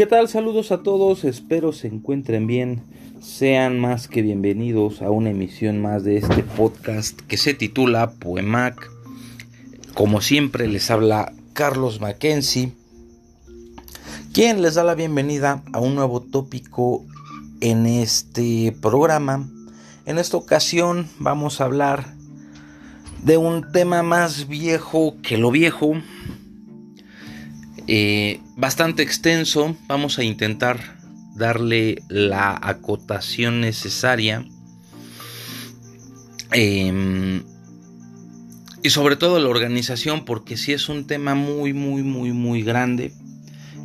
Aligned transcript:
¿Qué 0.00 0.06
tal? 0.06 0.28
Saludos 0.28 0.72
a 0.72 0.82
todos, 0.82 1.24
espero 1.24 1.74
se 1.74 1.86
encuentren 1.86 2.46
bien. 2.46 2.80
Sean 3.20 3.78
más 3.78 4.08
que 4.08 4.22
bienvenidos 4.22 5.02
a 5.02 5.10
una 5.10 5.28
emisión 5.28 5.82
más 5.82 6.04
de 6.04 6.16
este 6.16 6.42
podcast 6.42 7.20
que 7.20 7.36
se 7.36 7.52
titula 7.52 8.12
Poemac. 8.12 8.90
Como 9.92 10.22
siempre 10.22 10.68
les 10.68 10.90
habla 10.90 11.34
Carlos 11.52 12.00
Mackenzie, 12.00 12.72
quien 14.32 14.62
les 14.62 14.76
da 14.76 14.84
la 14.84 14.94
bienvenida 14.94 15.62
a 15.74 15.80
un 15.80 15.96
nuevo 15.96 16.22
tópico 16.22 17.04
en 17.60 17.84
este 17.84 18.74
programa. 18.80 19.50
En 20.06 20.16
esta 20.16 20.38
ocasión 20.38 21.10
vamos 21.18 21.60
a 21.60 21.64
hablar 21.64 22.14
de 23.22 23.36
un 23.36 23.70
tema 23.70 24.02
más 24.02 24.48
viejo 24.48 25.16
que 25.22 25.36
lo 25.36 25.50
viejo, 25.50 25.92
eh, 27.92 28.40
bastante 28.56 29.02
extenso. 29.02 29.76
Vamos 29.88 30.20
a 30.20 30.22
intentar 30.22 30.78
darle 31.34 32.04
la 32.08 32.56
acotación 32.62 33.60
necesaria. 33.60 34.46
Em, 36.52 37.42
y 38.84 38.90
sobre 38.90 39.16
todo 39.16 39.40
la 39.40 39.48
organización, 39.48 40.24
porque 40.24 40.56
si 40.56 40.72
es 40.72 40.88
un 40.88 41.08
tema 41.08 41.34
muy, 41.34 41.72
muy, 41.72 42.04
muy, 42.04 42.32
muy 42.32 42.62
grande, 42.62 43.12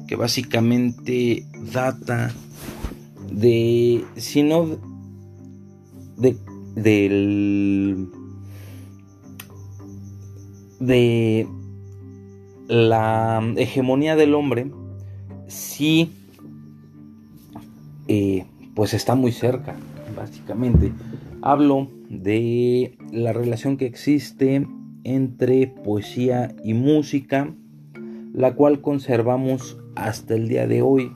que 0.07 0.15
básicamente 0.15 1.47
data 1.73 2.31
de, 3.31 4.05
si 4.17 4.43
no, 4.43 4.79
de, 6.17 6.37
del, 6.75 8.07
de 10.79 11.47
la 12.67 13.41
hegemonía 13.57 14.15
del 14.15 14.33
hombre, 14.33 14.71
sí, 15.47 16.11
eh, 18.07 18.45
pues 18.73 18.93
está 18.93 19.15
muy 19.15 19.31
cerca, 19.31 19.75
básicamente. 20.15 20.91
Hablo 21.41 21.89
de 22.09 22.97
la 23.11 23.33
relación 23.33 23.77
que 23.77 23.85
existe 23.85 24.67
entre 25.03 25.67
poesía 25.67 26.55
y 26.63 26.73
música, 26.73 27.53
la 28.33 28.55
cual 28.55 28.81
conservamos 28.81 29.77
hasta 29.95 30.33
el 30.33 30.47
día 30.47 30.67
de 30.67 30.81
hoy. 30.81 31.11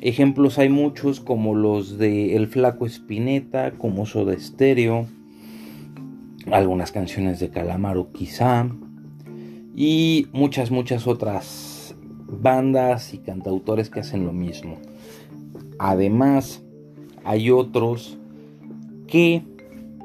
Ejemplos 0.00 0.58
hay 0.58 0.68
muchos 0.68 1.20
como 1.20 1.54
los 1.54 1.96
de 1.98 2.36
El 2.36 2.48
Flaco 2.48 2.84
Espineta, 2.84 3.72
como 3.72 4.04
Soda 4.04 4.38
Stereo, 4.38 5.06
algunas 6.50 6.92
canciones 6.92 7.40
de 7.40 7.48
Calamaro 7.48 8.12
quizá, 8.12 8.68
y 9.74 10.28
muchas, 10.32 10.70
muchas 10.70 11.06
otras 11.06 11.94
bandas 12.28 13.12
y 13.14 13.18
cantautores 13.18 13.90
que 13.90 14.00
hacen 14.00 14.24
lo 14.24 14.32
mismo. 14.32 14.78
Además, 15.78 16.62
hay 17.24 17.50
otros 17.50 18.18
que 19.06 19.42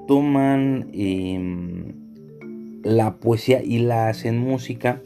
toman 0.08 0.90
em, 0.94 1.94
la 2.84 3.18
poesía 3.18 3.64
y 3.64 3.80
la 3.80 4.10
hacen 4.10 4.40
música, 4.40 5.02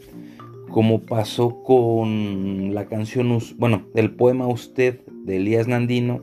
como 0.70 1.02
pasó 1.02 1.62
con 1.62 2.74
la 2.74 2.86
canción, 2.86 3.38
bueno, 3.58 3.82
el 3.94 4.10
poema 4.12 4.46
Usted 4.46 5.00
de 5.24 5.36
Elías 5.36 5.68
Nandino, 5.68 6.20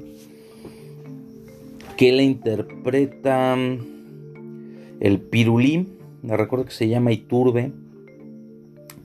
que 1.95 2.11
la 2.11 2.23
interpreta 2.23 3.55
el 4.99 5.19
Pirulí, 5.19 5.87
me 6.21 6.37
recuerdo 6.37 6.65
que 6.65 6.71
se 6.71 6.87
llama 6.87 7.11
Iturbe, 7.11 7.71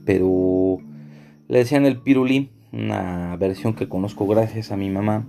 pero 0.07 0.79
le 1.49 1.59
decían 1.59 1.85
el 1.85 2.01
pirulí, 2.01 2.49
una 2.73 3.37
versión 3.37 3.75
que 3.75 3.89
conozco 3.89 4.27
gracias 4.27 4.73
a 4.73 4.77
mi 4.77 4.89
mamá. 4.89 5.27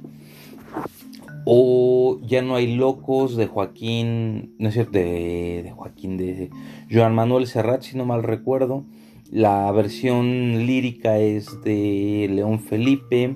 O 1.46 2.20
ya 2.24 2.42
no 2.42 2.56
hay 2.56 2.76
locos 2.76 3.36
de 3.36 3.48
Joaquín, 3.48 4.56
no 4.60 4.70
es 4.70 4.74
cierto, 4.76 4.92
de, 4.94 5.74
Joaquín, 5.76 6.18
de 6.18 6.50
Joan 6.92 7.16
Manuel 7.16 7.48
Serrat, 7.48 7.82
si 7.82 7.98
no 7.98 8.06
mal 8.06 8.24
recuerdo. 8.24 8.86
La 9.32 9.72
versión 9.72 10.66
lírica 10.66 11.18
es 11.18 11.62
de 11.64 12.30
León 12.32 12.60
Felipe. 12.60 13.36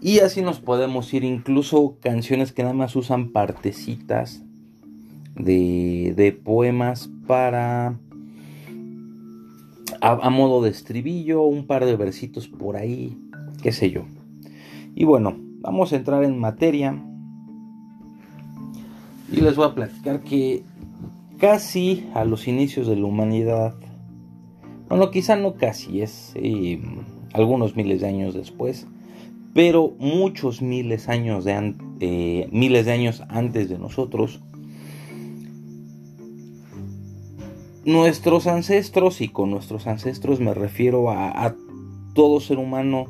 Y 0.00 0.20
así 0.20 0.40
nos 0.40 0.60
podemos 0.60 1.12
ir, 1.12 1.24
incluso 1.24 1.96
canciones 2.00 2.52
que 2.52 2.62
nada 2.62 2.74
más 2.74 2.96
usan 2.96 3.32
partecitas 3.32 4.42
de, 5.34 6.14
de 6.16 6.32
poemas 6.32 7.10
para 7.26 7.98
a, 10.00 10.30
modo 10.30 10.62
de 10.62 10.70
estribillo, 10.70 11.42
un 11.42 11.66
par 11.66 11.84
de 11.84 11.96
versitos 11.96 12.48
por 12.48 12.76
ahí, 12.76 13.18
qué 13.62 13.72
sé 13.72 13.90
yo. 13.90 14.04
Y 14.94 15.04
bueno, 15.04 15.36
vamos 15.60 15.92
a 15.92 15.96
entrar 15.96 16.24
en 16.24 16.38
materia. 16.38 17.02
Y 19.32 19.40
les 19.40 19.56
voy 19.56 19.66
a 19.66 19.74
platicar 19.74 20.20
que 20.22 20.64
casi 21.38 22.08
a 22.14 22.24
los 22.24 22.48
inicios 22.48 22.86
de 22.86 22.96
la 22.96 23.04
humanidad, 23.04 23.74
bueno, 24.88 25.10
quizá 25.10 25.36
no 25.36 25.54
casi, 25.54 26.02
es 26.02 26.32
eh, 26.34 26.80
algunos 27.32 27.76
miles 27.76 28.00
de 28.00 28.08
años 28.08 28.34
después, 28.34 28.86
pero 29.54 29.94
muchos 29.98 30.62
miles, 30.62 31.08
años 31.08 31.44
de, 31.44 31.74
eh, 32.00 32.48
miles 32.50 32.86
de 32.86 32.92
años 32.92 33.22
antes 33.28 33.68
de 33.68 33.78
nosotros, 33.78 34.40
nuestros 37.84 38.46
ancestros, 38.46 39.20
y 39.20 39.28
con 39.28 39.50
nuestros 39.50 39.86
ancestros 39.86 40.40
me 40.40 40.54
refiero 40.54 41.10
a, 41.10 41.54
todo 42.14 42.40
ser 42.40 42.58
humano 42.58 43.06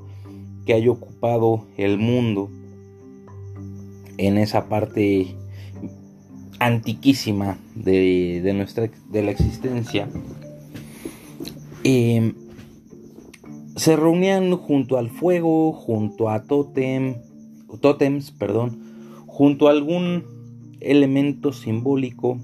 que 0.67 0.75
haya 0.75 0.91
ocupado 0.91 1.67
el 1.79 1.97
mundo 1.97 2.51
en 4.19 4.37
esa 4.37 4.69
parte 4.69 5.35
antiquísima 6.59 7.59
de, 7.75 8.53
nuestra 8.55 8.91
de 9.11 9.23
la 9.23 9.31
existencia. 9.31 10.07
Em, 11.83 12.35
se 13.77 13.97
reunían 13.97 14.55
junto 14.57 14.99
al 14.99 15.09
fuego 15.09 15.73
junto 15.73 16.29
a 16.29 16.43
totem 16.43 17.17
tótems 17.81 18.31
perdón 18.31 19.25
junto 19.27 19.69
a 19.69 19.71
algún 19.71 20.25
elemento 20.81 21.55
simbólico 21.55 22.39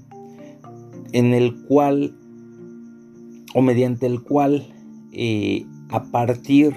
en 1.11 1.33
el 1.35 1.63
cual 1.65 2.16
o 3.57 3.61
mediante 3.63 4.05
el 4.05 4.21
cual 4.21 4.67
eh, 5.11 5.65
a 5.89 6.03
partir 6.11 6.75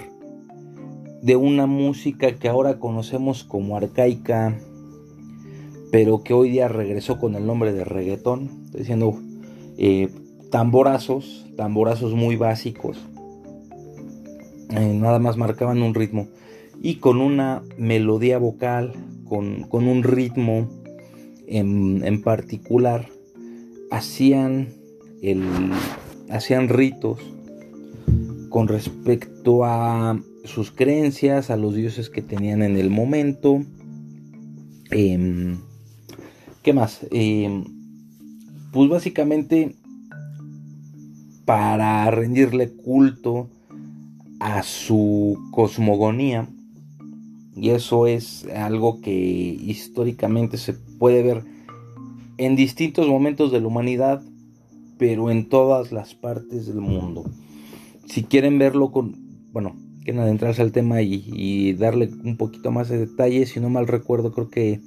de 1.21 1.37
una 1.37 1.67
música 1.67 2.37
que 2.37 2.49
ahora 2.49 2.79
conocemos 2.79 3.45
como 3.45 3.77
arcaica, 3.77 4.59
pero 5.93 6.23
que 6.23 6.33
hoy 6.33 6.49
día 6.49 6.69
regresó 6.69 7.19
con 7.19 7.35
el 7.35 7.45
nombre 7.47 7.75
de 7.75 7.85
reggaetón, 7.85 8.63
estoy 8.65 8.81
diciendo 8.81 9.15
eh, 9.77 10.09
tamborazos, 10.51 11.47
tamborazos 11.55 12.15
muy 12.15 12.37
básicos, 12.37 12.97
eh, 14.71 14.95
nada 14.95 15.19
más 15.19 15.37
marcaban 15.37 15.83
un 15.83 15.93
ritmo 15.93 16.29
y 16.81 16.95
con 16.95 17.21
una 17.21 17.63
melodía 17.77 18.39
vocal, 18.39 18.95
con, 19.29 19.69
un 19.71 20.03
ritmo 20.03 20.67
en, 21.47 22.03
en 22.07 22.23
particular, 22.23 23.07
hacían 23.91 24.69
el, 25.21 25.45
hacían 26.31 26.69
ritos 26.69 27.21
con 28.49 28.69
respecto 28.69 29.65
a 29.65 30.21
sus 30.45 30.71
creencias, 30.71 31.51
a 31.51 31.57
los 31.57 31.75
dioses 31.75 32.11
que 32.11 32.23
tenían 32.23 32.63
en 32.63 32.77
el 32.77 32.91
momento. 32.91 33.63
Em, 34.91 35.59
¿Qué 36.63 36.73
más? 36.73 37.07
Em, 37.11 37.65
pues 38.73 38.89
básicamente 38.91 39.75
para 41.45 42.11
rendirle 42.11 42.71
culto 42.71 43.49
a 44.41 44.63
su 44.63 45.39
cosmogonía. 45.51 46.49
Y 47.57 47.71
eso 47.71 48.07
es 48.07 48.47
algo 48.55 49.01
que 49.01 49.13
históricamente 49.13 50.57
se 50.57 50.75
puede 50.75 51.23
ver 51.23 51.45
en 52.39 52.57
distintos 52.57 53.07
momentos 53.07 53.53
de 53.53 53.61
la 53.61 53.67
humanidad, 53.67 54.23
pero 55.01 55.31
en 55.31 55.49
todas 55.49 55.93
las 55.93 56.15
partes 56.15 56.67
del 56.67 56.83
mundo. 56.83 57.25
Si 58.05 58.23
quieren 58.23 58.59
verlo 58.59 58.93
con, 58.93 59.17
bueno, 59.51 59.75
quieren 60.05 60.21
adentrarse 60.21 60.61
al 60.61 60.73
tema 60.73 61.01
y, 61.01 61.73
darle 61.73 62.11
un 62.23 62.37
poquito 62.37 62.71
más 62.71 62.91
de 62.91 62.99
detalle, 62.99 63.47
si 63.47 63.61
no 63.61 63.71
mal 63.71 63.89
recuerdo, 63.89 64.31
creo 64.31 64.51
que 64.51 64.79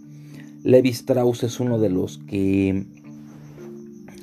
Levi 0.61 0.89
Strauss 0.89 1.41
es 1.41 1.59
uno 1.59 1.79
de 1.79 1.89
los 1.89 2.19
que 2.19 2.85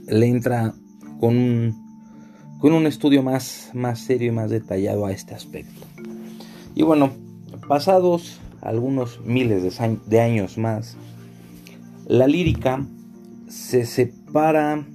le 0.06 0.26
entra 0.26 0.74
con 1.18 1.36
un, 1.36 1.74
con 2.60 2.72
un 2.72 2.86
estudio 2.86 3.24
más, 3.24 3.70
más 3.74 3.98
serio 3.98 4.28
y 4.28 4.34
más 4.34 4.48
detallado 4.48 5.06
a 5.06 5.10
este 5.10 5.34
aspecto. 5.34 5.88
Y 6.76 6.84
bueno, 6.84 7.10
pasados 7.66 8.40
algunos 8.60 9.20
miles 9.24 9.76
de 10.06 10.20
años 10.20 10.56
más, 10.56 10.96
la 12.06 12.28
lírica 12.28 12.86
se 13.48 13.84
separa 13.84 14.86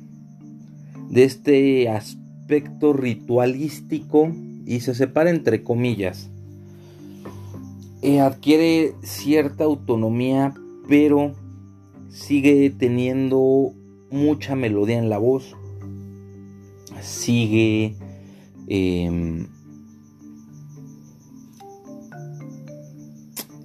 de 1.09 1.23
este 1.23 1.89
aspecto 1.89 2.93
ritualístico 2.93 4.31
y 4.65 4.79
se 4.81 4.95
separa 4.95 5.29
entre 5.29 5.63
comillas. 5.63 6.29
eh, 8.01 8.19
adquiere 8.19 8.93
cierta 9.01 9.63
autonomía, 9.63 10.53
pero 10.87 11.33
sigue 12.09 12.69
teniendo 12.69 13.73
mucha 14.11 14.55
melodía 14.55 14.97
en 14.97 15.09
la 15.09 15.17
voz, 15.17 15.55
sigue 17.01 17.95
eh, 18.67 19.45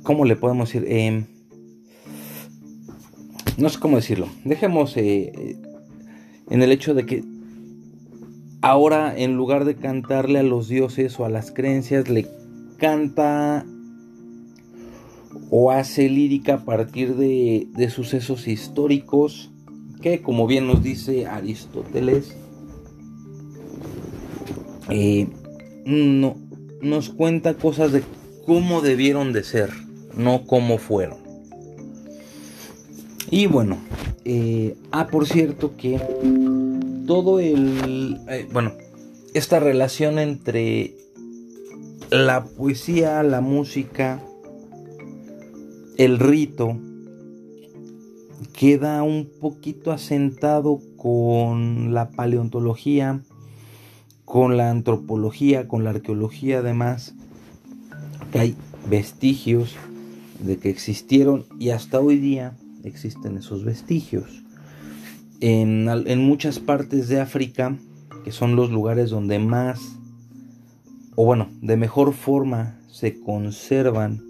¿cómo 0.03 0.25
le 0.25 0.37
podemos 0.37 0.69
decir? 0.69 0.85
Eh, 0.89 1.25
no 3.59 3.69
sé 3.69 3.79
cómo 3.79 3.97
decirlo. 3.97 4.29
Dejemos 4.45 4.97
eh, 4.97 5.57
en 6.51 6.63
el 6.63 6.73
hecho 6.73 6.95
de 6.95 7.07
que 7.07 7.25
ahora 8.61 9.17
en 9.17 9.37
lugar 9.37 9.65
de 9.65 9.77
cantarle 9.77 10.41
a 10.41 10.43
los 10.43 10.69
dioses 10.69 11.19
o 11.19 11.25
a 11.25 11.31
las 11.31 11.51
creencias, 11.51 12.09
le 12.09 12.27
canta 12.79 13.65
o 15.51 15.71
hace 15.71 16.09
lírica 16.09 16.55
a 16.55 16.65
partir 16.65 17.17
de, 17.17 17.91
sucesos 17.91 18.49
históricos 18.49 19.51
que, 20.01 20.23
como 20.23 20.47
bien 20.47 20.67
nos 20.67 20.83
dice 20.83 21.27
Aristóteles, 21.27 22.37
eh, 24.89 25.29
no, 25.85 26.37
nos 26.81 27.11
cuenta 27.11 27.55
cosas 27.55 27.93
de 27.93 28.03
cómo 28.47 28.81
debieron 28.81 29.33
de 29.33 29.45
ser, 29.45 29.71
no 30.17 30.47
cómo 30.47 30.79
fueron. 30.79 31.19
Y 33.31 33.47
bueno, 33.47 33.79
eh, 34.25 34.77
ah, 34.93 35.09
por 35.09 35.27
cierto 35.27 35.77
que 35.77 36.01
todo 37.07 37.41
el, 37.41 38.21
eh, 38.29 38.47
bueno, 38.53 38.73
esta 39.35 39.61
relación 39.61 40.19
entre 40.19 40.95
la 42.11 42.45
poesía, 42.45 43.23
la 43.23 43.41
música, 43.41 44.23
el 45.97 46.19
rito, 46.19 46.77
queda 48.53 49.03
un 49.03 49.29
poquito 49.41 49.93
asentado 49.93 50.81
con 50.97 51.95
la 51.95 52.11
paleontología, 52.11 53.21
con 54.25 54.57
la 54.57 54.71
antropología, 54.71 55.67
con 55.67 55.85
la 55.85 55.91
arqueología 55.91 56.59
además, 56.59 57.15
que 58.33 58.39
hay 58.39 58.57
vestigios 58.89 59.77
de 60.41 60.59
que 60.59 60.71
existieron 60.71 61.47
y 61.59 61.71
hasta 61.71 62.01
hoy 62.01 62.19
día 62.19 62.55
existen 62.85 63.37
esos 63.39 63.65
vestigios. 63.65 64.43
En, 65.41 65.87
muchas 66.19 66.59
partes 66.59 67.09
de 67.09 67.21
África, 67.21 67.77
que 68.25 68.33
son 68.33 68.57
los 68.57 68.71
lugares 68.71 69.11
donde 69.11 69.39
más, 69.39 69.81
o 71.17 71.25
bueno, 71.25 71.49
de 71.63 71.77
mejor 71.77 72.13
forma 72.13 72.79
se 72.89 73.19
conservan 73.21 74.23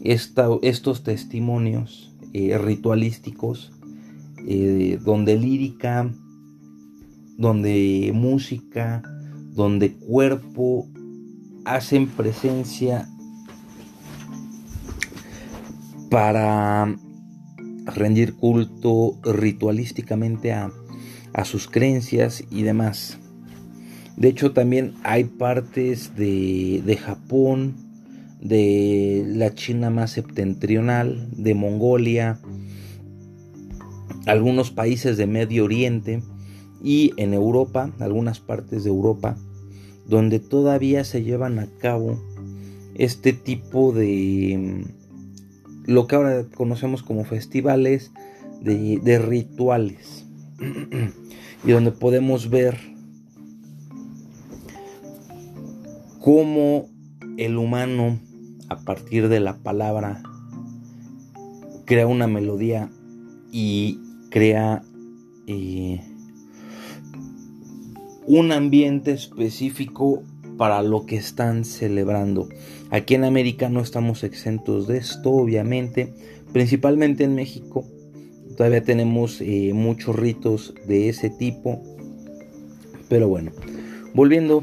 estos 0.00 1.04
testimonios 1.04 2.12
eh, 2.32 2.58
ritualísticos, 2.58 3.72
eh, 4.46 4.98
donde 5.04 5.36
lírica, 5.36 6.10
donde 7.36 8.10
música, 8.14 9.02
donde 9.54 9.92
cuerpo 9.92 10.88
hacen 11.64 12.08
presencia 12.08 13.08
para 16.10 16.96
rendir 17.90 18.34
culto 18.34 19.18
ritualísticamente 19.22 20.52
a, 20.52 20.70
sus 21.44 21.68
creencias 21.68 22.44
y 22.50 22.62
demás. 22.62 23.18
De 24.16 24.28
hecho, 24.28 24.52
también 24.52 24.94
hay 25.04 25.24
partes 25.24 26.14
de, 26.16 26.82
de, 26.84 26.96
Japón, 26.96 27.76
de 28.40 29.24
la 29.26 29.54
China 29.54 29.90
más 29.90 30.10
septentrional, 30.10 31.28
de 31.32 31.54
Mongolia, 31.54 32.38
algunos 34.26 34.70
países 34.70 35.16
de 35.16 35.26
Medio 35.26 35.64
Oriente 35.64 36.22
y 36.82 37.12
en 37.16 37.32
Europa, 37.32 37.90
algunas 37.98 38.40
partes 38.40 38.84
de 38.84 38.90
Europa, 38.90 39.36
donde 40.06 40.40
todavía 40.40 41.04
se 41.04 41.22
llevan 41.22 41.58
a 41.58 41.68
cabo 41.78 42.20
este 42.94 43.32
tipo 43.32 43.92
de 43.92 44.84
lo 45.90 46.06
que 46.06 46.14
ahora 46.14 46.46
conocemos 46.54 47.02
como 47.02 47.24
festivales 47.24 48.12
de, 48.62 49.18
rituales. 49.18 50.24
Y 51.62 51.72
donde 51.72 51.92
podemos 51.92 52.48
ver 52.48 52.78
cómo 56.20 56.88
el 57.36 57.58
humano 57.58 58.18
a 58.70 58.78
partir 58.78 59.28
de 59.28 59.40
la 59.40 59.58
palabra 59.58 60.22
crea 61.84 62.06
una 62.06 62.26
melodía 62.26 62.88
y 63.52 63.98
crea 64.30 64.80
eh, 65.46 66.00
un 68.26 68.52
ambiente 68.52 69.12
específico 69.12 70.22
para 70.60 70.82
lo 70.82 71.06
que 71.06 71.16
están 71.16 71.64
celebrando. 71.64 72.50
Aquí 72.90 73.14
en 73.14 73.24
América 73.24 73.70
no 73.70 73.80
estamos 73.80 74.24
exentos 74.24 74.86
de 74.86 74.98
esto, 74.98 75.30
obviamente, 75.30 76.12
principalmente 76.52 77.24
en 77.24 77.34
México. 77.34 77.86
Todavía 78.58 78.82
tenemos 78.82 79.40
eh, 79.40 79.70
muchos 79.72 80.14
ritos 80.14 80.74
de 80.86 81.08
ese 81.08 81.30
tipo. 81.30 81.80
Pero 83.08 83.26
bueno, 83.26 83.52
volviendo 84.12 84.62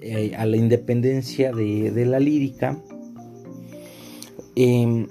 eh, 0.00 0.32
a 0.36 0.46
la 0.46 0.56
independencia 0.56 1.52
de, 1.52 2.04
la 2.06 2.18
lírica, 2.18 2.82
em, 4.56 5.06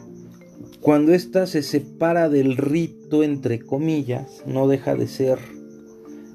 cuando 0.81 1.13
ésta 1.13 1.47
se 1.47 1.63
separa 1.63 2.27
del 2.27 2.57
rito, 2.57 3.23
entre 3.23 3.61
comillas, 3.61 4.43
no 4.45 4.67
deja 4.67 4.95
de 4.95 5.07
ser 5.07 5.39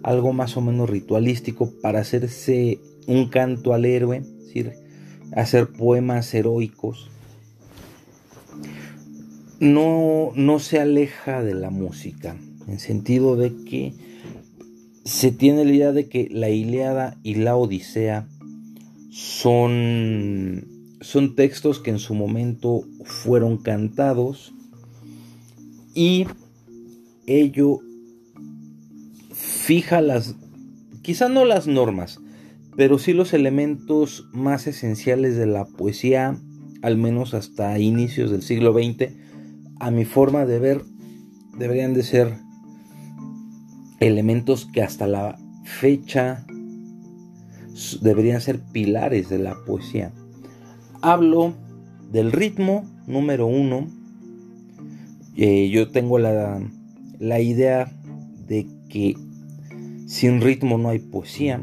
algo 0.02 0.32
más 0.32 0.56
o 0.56 0.62
menos 0.62 0.88
ritualístico 0.88 1.70
para 1.82 2.00
hacerse 2.00 2.80
un 3.06 3.28
canto 3.28 3.74
al 3.74 3.84
héroe, 3.84 4.18
es 4.18 4.46
decir, 4.46 4.72
hacer 5.32 5.68
poemas 5.68 6.32
heroicos, 6.34 7.10
no, 9.60 10.32
no 10.34 10.58
se 10.58 10.80
aleja 10.80 11.42
de 11.42 11.54
la 11.54 11.70
música, 11.70 12.36
en 12.66 12.78
sentido 12.78 13.36
de 13.36 13.52
que 13.64 13.94
se 15.04 15.32
tiene 15.32 15.64
la 15.64 15.72
idea 15.72 15.92
de 15.92 16.08
que 16.08 16.28
la 16.30 16.50
Iliada 16.50 17.16
y 17.22 17.34
la 17.34 17.56
Odisea 17.56 18.26
son, 19.10 20.66
son 21.00 21.34
textos 21.34 21.80
que 21.80 21.90
en 21.90 21.98
su 21.98 22.14
momento 22.14 22.84
fueron 23.04 23.58
cantados 23.58 24.54
y 25.94 26.26
ello 27.26 27.80
fija 29.32 30.00
las, 30.00 30.36
quizá 31.02 31.28
no 31.28 31.44
las 31.44 31.66
normas, 31.66 32.20
pero 32.76 32.98
sí 32.98 33.12
los 33.12 33.32
elementos 33.32 34.28
más 34.32 34.66
esenciales 34.66 35.36
de 35.36 35.46
la 35.46 35.64
poesía, 35.64 36.38
al 36.82 36.96
menos 36.96 37.34
hasta 37.34 37.78
inicios 37.78 38.30
del 38.30 38.42
siglo 38.42 38.72
XX, 38.72 39.12
a 39.78 39.90
mi 39.90 40.04
forma 40.04 40.46
de 40.46 40.58
ver, 40.58 40.82
deberían 41.58 41.94
de 41.94 42.02
ser 42.02 42.34
elementos 44.00 44.66
que 44.66 44.82
hasta 44.82 45.06
la 45.06 45.38
fecha 45.64 46.46
deberían 48.00 48.40
ser 48.40 48.60
pilares 48.60 49.28
de 49.28 49.38
la 49.38 49.54
poesía. 49.66 50.12
Hablo 51.02 51.54
del 52.10 52.32
ritmo 52.32 52.84
número 53.06 53.46
uno. 53.46 53.88
Eh, 55.36 55.70
yo 55.70 55.90
tengo 55.90 56.18
la, 56.18 56.60
la 57.18 57.40
idea 57.40 57.90
de 58.46 58.66
que 58.88 59.14
sin 60.06 60.40
ritmo 60.40 60.76
no 60.76 60.90
hay 60.90 60.98
poesía. 60.98 61.60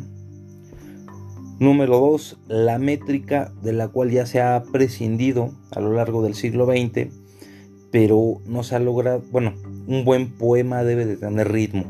Número 1.59 1.99
2. 1.99 2.37
La 2.47 2.77
métrica 2.77 3.51
de 3.63 3.73
la 3.73 3.87
cual 3.87 4.11
ya 4.11 4.27
se 4.27 4.41
ha 4.41 4.63
prescindido 4.71 5.51
a 5.71 5.79
lo 5.79 5.93
largo 5.93 6.21
del 6.21 6.35
siglo 6.35 6.67
XX, 6.67 7.09
pero 7.91 8.41
no 8.45 8.61
se 8.61 8.75
ha 8.75 8.79
logrado, 8.79 9.23
bueno, 9.31 9.55
un 9.87 10.05
buen 10.05 10.31
poema 10.31 10.83
debe 10.83 11.05
de 11.05 11.17
tener 11.17 11.51
ritmo, 11.51 11.85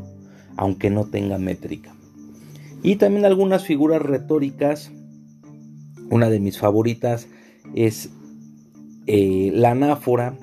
aunque 0.56 0.88
no 0.88 1.04
tenga 1.04 1.36
métrica. 1.36 1.94
Y 2.82 2.96
también 2.96 3.26
algunas 3.26 3.64
figuras 3.64 4.00
retóricas, 4.00 4.90
una 6.10 6.30
de 6.30 6.40
mis 6.40 6.58
favoritas 6.58 7.28
es 7.74 8.10
eh, 9.06 9.50
la 9.52 9.72
anáfora, 9.72 10.34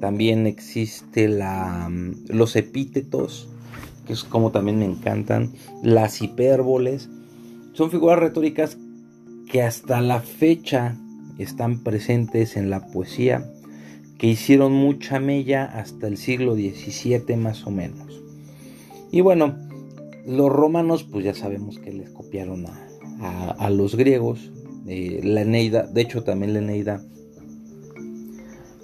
también 0.00 0.46
existe 0.46 1.28
la, 1.28 1.90
los 2.28 2.54
epítetos, 2.54 3.48
que 4.06 4.12
es 4.12 4.22
como 4.22 4.52
también 4.52 4.78
me 4.78 4.84
encantan, 4.84 5.52
las 5.82 6.22
hipérboles, 6.22 7.08
son 7.72 7.90
figuras 7.90 8.18
retóricas 8.18 8.76
que 9.50 9.62
hasta 9.62 10.00
la 10.00 10.20
fecha 10.20 10.96
están 11.38 11.82
presentes 11.82 12.56
en 12.56 12.70
la 12.70 12.86
poesía, 12.86 13.50
que 14.18 14.26
hicieron 14.28 14.72
mucha 14.72 15.18
mella 15.18 15.64
hasta 15.64 16.06
el 16.06 16.16
siglo 16.16 16.54
XVII 16.54 17.36
más 17.36 17.66
o 17.66 17.70
menos. 17.70 18.22
Y 19.10 19.20
bueno, 19.20 19.56
los 20.26 20.50
romanos 20.50 21.04
pues 21.04 21.24
ya 21.24 21.34
sabemos 21.34 21.78
que 21.78 21.92
les 21.92 22.10
copiaron 22.10 22.66
a, 22.66 23.70
los 23.70 23.94
griegos, 23.94 24.50
eh, 24.86 25.20
la 25.22 25.42
Eneida, 25.42 25.86
de 25.86 26.00
hecho 26.00 26.24
también 26.24 26.54
la 26.54 26.58
Eneida 26.58 27.04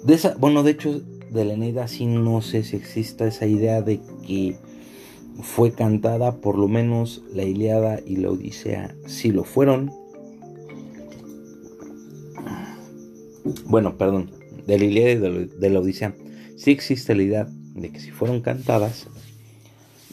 De 0.05 0.13
esa, 0.13 0.35
bueno, 0.37 0.63
de 0.63 0.71
hecho, 0.71 1.01
de 1.29 1.45
la 1.45 1.53
Eneida 1.53 1.87
sí 1.87 2.05
no 2.05 2.41
sé 2.41 2.63
si 2.63 2.77
exista 2.77 3.27
esa 3.27 3.45
idea 3.45 3.81
de 3.81 3.99
que 4.25 4.55
fue 5.41 5.71
cantada, 5.71 6.37
por 6.37 6.57
lo 6.57 6.67
menos 6.67 7.23
la 7.33 7.43
Iliada 7.43 7.99
y 8.05 8.17
la 8.17 8.31
Odisea 8.31 8.95
sí 9.05 9.31
lo 9.31 9.43
fueron. 9.43 9.91
Bueno, 13.65 13.97
perdón, 13.97 14.31
de 14.67 14.77
la 14.77 14.85
Iliada 14.85 15.11
y 15.11 15.45
de 15.45 15.69
la 15.69 15.79
Odisea 15.79 16.15
sí 16.57 16.71
existe 16.71 17.15
la 17.15 17.23
idea 17.23 17.47
de 17.75 17.89
que 17.89 17.99
si 17.99 18.11
fueron 18.11 18.41
cantadas. 18.41 19.07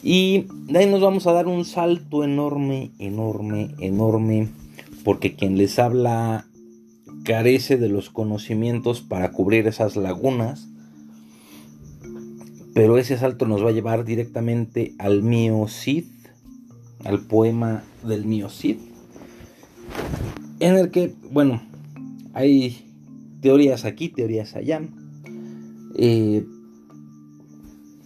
Y 0.01 0.45
de 0.67 0.79
ahí 0.79 0.85
nos 0.85 1.01
vamos 1.01 1.27
a 1.27 1.33
dar 1.33 1.47
un 1.47 1.65
salto 1.65 2.23
enorme, 2.23 2.91
enorme, 2.99 3.75
enorme, 3.79 4.49
porque 5.03 5.35
quien 5.35 5.57
les 5.57 5.79
habla 5.79 6.45
carece 7.23 7.77
de 7.77 7.89
los 7.89 8.09
conocimientos 8.09 9.01
para 9.01 9.31
cubrir 9.31 9.67
esas 9.67 9.97
lagunas 9.97 10.69
pero 12.77 12.99
ese 12.99 13.17
salto 13.17 13.47
nos 13.47 13.65
va 13.65 13.69
a 13.69 13.71
llevar 13.71 14.05
directamente 14.05 14.93
al 14.99 15.23
mío 15.23 15.65
Cid, 15.67 16.05
al 17.03 17.21
poema 17.21 17.83
del 18.03 18.23
mío 18.23 18.49
Cid, 18.51 18.77
en 20.59 20.75
el 20.75 20.91
que, 20.91 21.11
bueno, 21.31 21.59
hay 22.35 22.85
teorías 23.41 23.83
aquí, 23.83 24.09
teorías 24.09 24.55
allá. 24.55 24.83
Eh, 25.95 26.45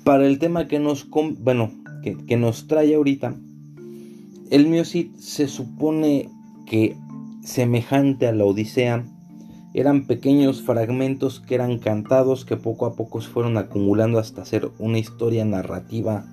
para 0.05 0.25
el 0.25 0.39
tema 0.39 0.69
que 0.69 0.79
nos, 0.79 1.05
bueno, 1.09 1.73
que, 2.01 2.37
nos 2.37 2.67
trae 2.67 2.95
ahorita, 2.95 3.35
el 4.51 4.67
mío 4.67 4.85
Cid 4.85 5.15
se 5.17 5.49
supone 5.49 6.29
que 6.65 6.95
semejante 7.43 8.25
a 8.25 8.31
la 8.31 8.45
Odisea, 8.45 9.05
eran 9.73 10.05
pequeños 10.05 10.61
fragmentos 10.61 11.39
que 11.39 11.55
eran 11.55 11.79
cantados 11.79 12.43
que 12.45 12.57
poco 12.57 12.85
a 12.85 12.95
poco 12.95 13.21
se 13.21 13.29
fueron 13.29 13.57
acumulando 13.57 14.19
hasta 14.19 14.41
hacer 14.41 14.69
una 14.79 14.99
historia 14.99 15.45
narrativa 15.45 16.25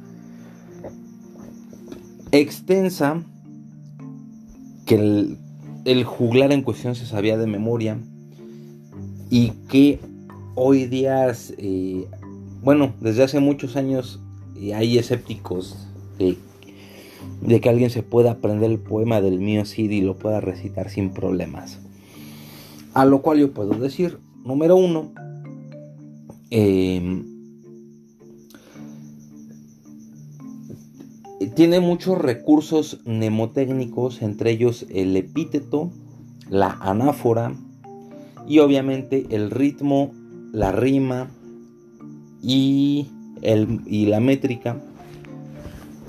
extensa 2.33 3.23
que 4.87 5.37
el, 5.85 6.05
juglar 6.05 6.53
en 6.53 6.63
cuestión 6.63 6.95
se 6.95 7.07
sabía 7.07 7.39
de 7.39 7.47
memoria 7.47 7.99
y 9.31 9.51
que 9.69 10.01
hoy 10.55 10.87
día, 10.87 11.33
eh, 11.59 12.07
bueno, 12.63 12.93
desde 13.01 13.23
hace 13.23 13.41
muchos 13.41 13.77
años 13.77 14.21
eh, 14.57 14.75
hay 14.75 14.99
escépticos 14.99 15.87
de 16.19 17.61
que 17.61 17.69
alguien 17.69 17.91
se 17.91 18.03
pueda 18.03 18.33
aprender 18.33 18.71
el 18.71 18.79
poema 18.79 19.21
del 19.21 19.39
mío 19.39 19.65
Cid 19.65 19.91
y 19.91 20.01
lo 20.01 20.17
pueda 20.17 20.41
recitar 20.41 20.91
sin 20.91 21.11
problemas. 21.11 21.79
A 22.99 23.05
lo 23.05 23.23
cual 23.23 23.39
yo 23.39 23.53
puedo 23.53 23.75
decir, 23.75 24.19
número 24.45 24.75
uno, 24.75 25.13
em, 26.51 27.25
tiene 31.55 31.79
muchos 31.79 32.19
recursos 32.19 32.99
mnemotécnicos, 33.05 34.21
entre 34.21 34.51
ellos 34.51 34.85
el 34.91 35.17
epíteto, 35.17 35.93
la 36.51 36.73
anáfora 36.81 37.55
y 38.49 38.59
obviamente 38.59 39.29
el 39.31 39.53
ritmo, 39.53 40.13
la 40.53 40.73
rima 40.73 41.31
y, 42.43 43.07
el, 43.43 43.81
y 43.87 44.07
la 44.07 44.19
métrica 44.19 44.83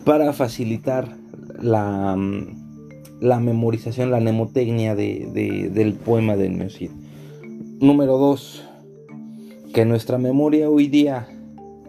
para 0.05 0.33
facilitar 0.33 1.15
la, 1.61 2.17
la 3.19 3.39
memorización, 3.39 4.11
la 4.11 4.19
mnemotecnia 4.19 4.95
del 4.95 5.93
poema 5.93 6.35
del 6.35 6.57
Neocid. 6.57 6.91
Número 7.79 8.17
2. 8.17 8.65
Que 9.73 9.85
nuestra 9.85 10.17
memoria 10.17 10.69
hoy 10.69 10.87
día, 10.87 11.27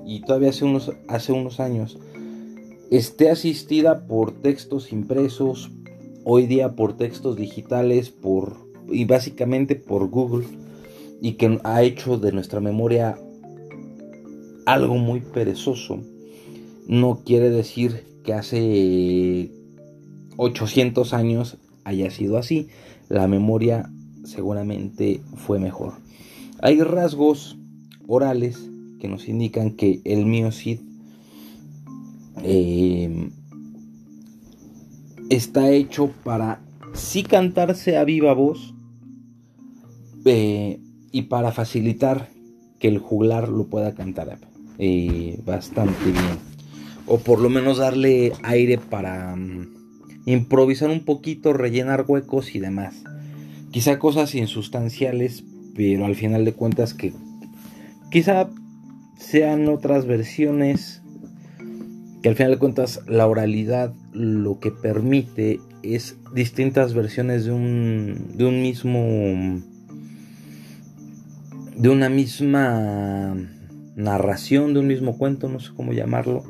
y 0.05 0.21
todavía 0.21 0.51
hace 0.51 0.65
unos, 0.65 0.93
hace 1.09 1.33
unos 1.33 1.61
años, 1.61 1.99
esté 2.91 3.31
asistida 3.31 4.07
por 4.07 4.33
textos 4.33 4.93
impresos, 4.93 5.71
hoy 6.25 6.47
día 6.47 6.75
por 6.75 6.97
textos 6.97 7.37
digitales, 7.37 8.11
por, 8.11 8.57
y 8.91 9.05
básicamente 9.05 9.77
por 9.77 10.09
Google, 10.09 10.47
y 11.21 11.33
que 11.33 11.59
ha 11.65 11.83
hecho 11.83 12.19
de 12.19 12.33
nuestra 12.33 12.61
memoria 12.61 13.19
algo 14.67 14.97
muy 14.97 15.21
perezoso, 15.21 16.01
no 16.87 17.23
quiere 17.25 17.51
decir 17.51 18.05
que 18.25 18.35
hace 18.35 19.60
800 20.40 21.12
años 21.12 21.59
haya 21.85 22.11
sido 22.11 22.38
así. 22.38 22.68
La 23.09 23.28
memoria 23.28 23.90
seguramente 24.25 25.20
fue 25.37 25.59
mejor. 25.59 25.94
Hay 26.62 26.80
rasgos 26.80 27.59
orales 28.06 28.70
que 28.99 29.09
nos 29.09 29.28
indican 29.28 29.73
que 29.73 30.00
el 30.04 30.25
miocid 30.25 30.80
em, 32.42 33.32
está 35.28 35.70
hecho 35.70 36.11
para 36.25 36.61
sí 36.94 37.23
cantarse 37.23 37.99
a 37.99 38.04
viva 38.04 38.32
voz 38.32 38.75
eh, 40.25 40.80
y 41.12 41.23
para 41.23 41.52
facilitar 41.52 42.30
que 42.78 42.88
el 42.88 42.99
juglar 42.99 43.49
lo 43.49 43.66
pueda 43.66 43.94
cantar 43.94 44.38
eh, 44.78 45.38
bastante 45.44 46.04
bien 46.04 46.50
o 47.06 47.18
por 47.18 47.40
lo 47.40 47.50
menos 47.50 47.78
darle 47.78 48.32
aire 48.42 48.78
para 48.78 49.35
mm, 49.35 49.80
improvisar 50.27 50.91
un 50.91 51.05
poquito, 51.05 51.53
rellenar 51.53 52.05
huecos 52.07 52.55
y 52.55 52.61
demás. 52.61 53.03
Quizá 53.71 53.99
cosas 53.99 54.35
insustanciales, 54.35 55.45
pero 55.75 56.05
al 56.05 56.15
final 56.15 56.45
de 56.45 56.53
cuentas 56.53 56.95
que 56.95 57.12
quizá 58.11 58.49
sean 59.17 59.69
otras 59.69 60.07
versiones 60.07 61.03
que 62.23 62.29
al 62.29 62.37
final 62.37 62.53
de 62.53 62.59
cuentas 62.59 63.00
la 63.07 63.27
oralidad 63.27 63.95
lo 64.12 64.59
que 64.61 64.71
permite 64.71 65.61
es 65.83 66.17
distintas 66.35 66.93
versiones 66.93 67.45
de 67.45 67.53
un, 67.53 68.33
de 68.35 68.45
un 68.45 68.61
mismo 68.61 69.62
de 71.77 71.89
una 71.89 72.11
misma 72.11 73.35
narración 73.97 74.75
de 74.75 74.81
un 74.81 74.87
mismo 74.87 75.17
cuento 75.17 75.49
no 75.49 75.61
sé 75.61 75.71
cómo 75.75 75.93
llamarlo 75.93 76.45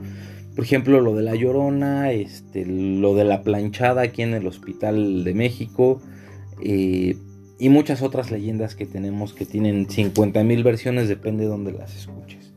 por 0.55 0.65
ejemplo, 0.65 1.01
lo 1.01 1.15
de 1.15 1.23
la 1.23 1.35
llorona, 1.35 2.11
este, 2.13 2.67
lo 2.67 3.15
de 3.15 3.25
la 3.25 3.43
planchada 3.43 4.03
aquí 4.03 4.23
en 4.23 4.35
el 4.35 4.47
Hospital 4.47 5.25
de 5.25 5.35
México. 5.35 6.01
Eh, 6.63 7.17
y 7.59 7.69
muchas 7.69 8.03
otras 8.03 8.31
leyendas 8.31 8.75
que 8.75 8.87
tenemos 8.87 9.33
que 9.33 9.45
tienen 9.45 9.87
50.000 9.87 10.63
versiones, 10.63 11.09
depende 11.09 11.45
de 11.45 11.51
donde 11.51 11.73
las 11.73 11.95
escuches. 11.97 12.53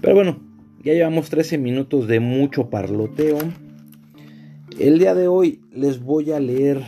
Pero 0.00 0.14
bueno, 0.14 0.40
ya 0.82 0.92
llevamos 0.92 1.30
13 1.30 1.56
minutos 1.56 2.08
de 2.08 2.20
mucho 2.20 2.68
parloteo. 2.68 3.38
El 4.78 4.98
día 4.98 5.14
de 5.14 5.28
hoy 5.28 5.60
les 5.72 6.02
voy 6.02 6.32
a 6.32 6.40
leer 6.40 6.82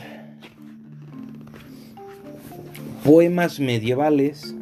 poemas 3.05 3.59
medievales 3.59 4.55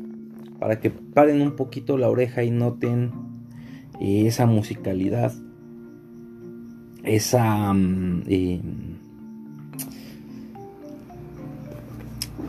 para 0.58 0.78
que 0.78 0.90
paren 0.90 1.40
un 1.40 1.56
poquito 1.56 1.98
la 1.98 2.08
oreja 2.08 2.44
y 2.44 2.50
noten 2.50 3.12
eh, 4.00 4.26
esa 4.26 4.46
musicalidad 4.46 5.32
Mm, 7.08 8.20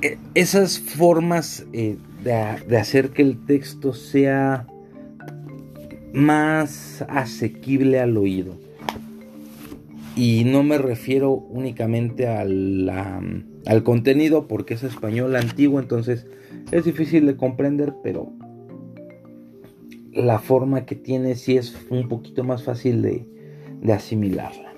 e, 0.01 0.17
esas 0.35 0.79
formas 0.79 1.65
eh, 1.71 1.97
de, 2.23 2.77
hacer 2.77 3.11
que 3.11 3.21
el 3.21 3.45
texto 3.45 3.93
sea 3.93 4.67
más 6.13 7.05
asequible 7.07 7.99
al 7.99 8.17
oído. 8.17 8.57
Y 10.17 10.43
no 10.43 10.63
me 10.63 10.77
refiero 10.77 11.31
únicamente 11.31 12.27
al 12.27 13.83
contenido 13.83 14.47
porque 14.47 14.73
es 14.73 14.83
español 14.83 15.37
antiguo, 15.37 15.79
entonces 15.79 16.27
es 16.71 16.83
difícil 16.83 17.25
de 17.25 17.37
comprender, 17.37 17.93
pero 18.03 18.33
la 20.11 20.39
forma 20.39 20.85
que 20.85 20.95
tiene 20.95 21.35
sí 21.35 21.55
es 21.55 21.77
un 21.89 22.09
poquito 22.09 22.43
más 22.43 22.63
fácil 22.63 23.01
de, 23.01 23.25
de 23.81 23.93
asimilarla. 23.93 24.74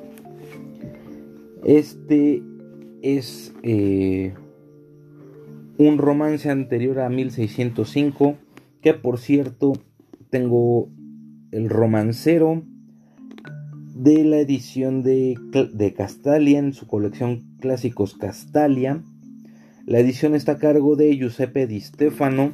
Este 1.63 2.41
es 3.01 3.53
eh, 3.63 4.34
un 5.77 5.98
romance 5.98 6.50
anterior 6.50 7.00
a 7.00 7.10
1605, 7.10 8.36
que 8.81 8.93
por 8.93 9.20
cierto 9.20 9.74
tengo 10.29 10.89
el 11.51 11.70
romancero 11.70 12.63
de 13.96 14.24
la 14.24 14.39
edición 14.39 15.03
de, 15.03 15.38
de 15.74 15.93
Castalia 15.93 16.60
en 16.60 16.74
su 16.74 16.88
colección 16.88 17.43
Clásicos 17.60 18.15
Castalia. 18.15 19.03
La 19.86 20.00
edición 20.00 20.36
está 20.36 20.53
a 20.53 20.58
cargo 20.58 20.96
de 20.96 21.15
Giuseppe 21.15 21.67
Di 21.67 21.81
Stefano, 21.81 22.53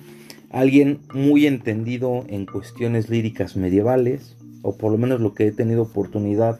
alguien 0.50 1.00
muy 1.14 1.46
entendido 1.46 2.26
en 2.28 2.46
cuestiones 2.46 3.10
líricas 3.10 3.56
medievales 3.56 4.37
o 4.68 4.76
por 4.76 4.92
lo 4.92 4.98
menos 4.98 5.22
lo 5.22 5.34
que 5.34 5.48
he 5.48 5.52
tenido 5.54 5.84
oportunidad 5.84 6.60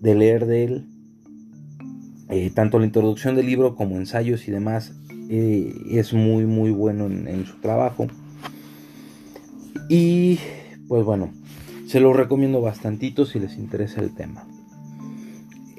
de 0.00 0.14
leer 0.14 0.46
de 0.46 0.62
él, 0.62 0.86
eh, 2.28 2.52
tanto 2.54 2.78
la 2.78 2.86
introducción 2.86 3.34
del 3.34 3.46
libro 3.46 3.74
como 3.74 3.96
ensayos 3.96 4.46
y 4.46 4.52
demás, 4.52 4.94
eh, 5.28 5.74
es 5.90 6.14
muy 6.14 6.46
muy 6.46 6.70
bueno 6.70 7.06
en, 7.06 7.44
su 7.46 7.58
trabajo. 7.58 8.06
Y 9.88 10.38
pues 10.86 11.04
bueno, 11.04 11.32
se 11.88 11.98
lo 11.98 12.12
recomiendo 12.12 12.60
bastantito 12.60 13.26
si 13.26 13.40
les 13.40 13.56
interesa 13.58 14.00
el 14.00 14.14
tema. 14.14 14.46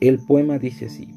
El 0.02 0.20
poema 0.20 0.60
dice 0.60 0.88
así. 0.88 1.16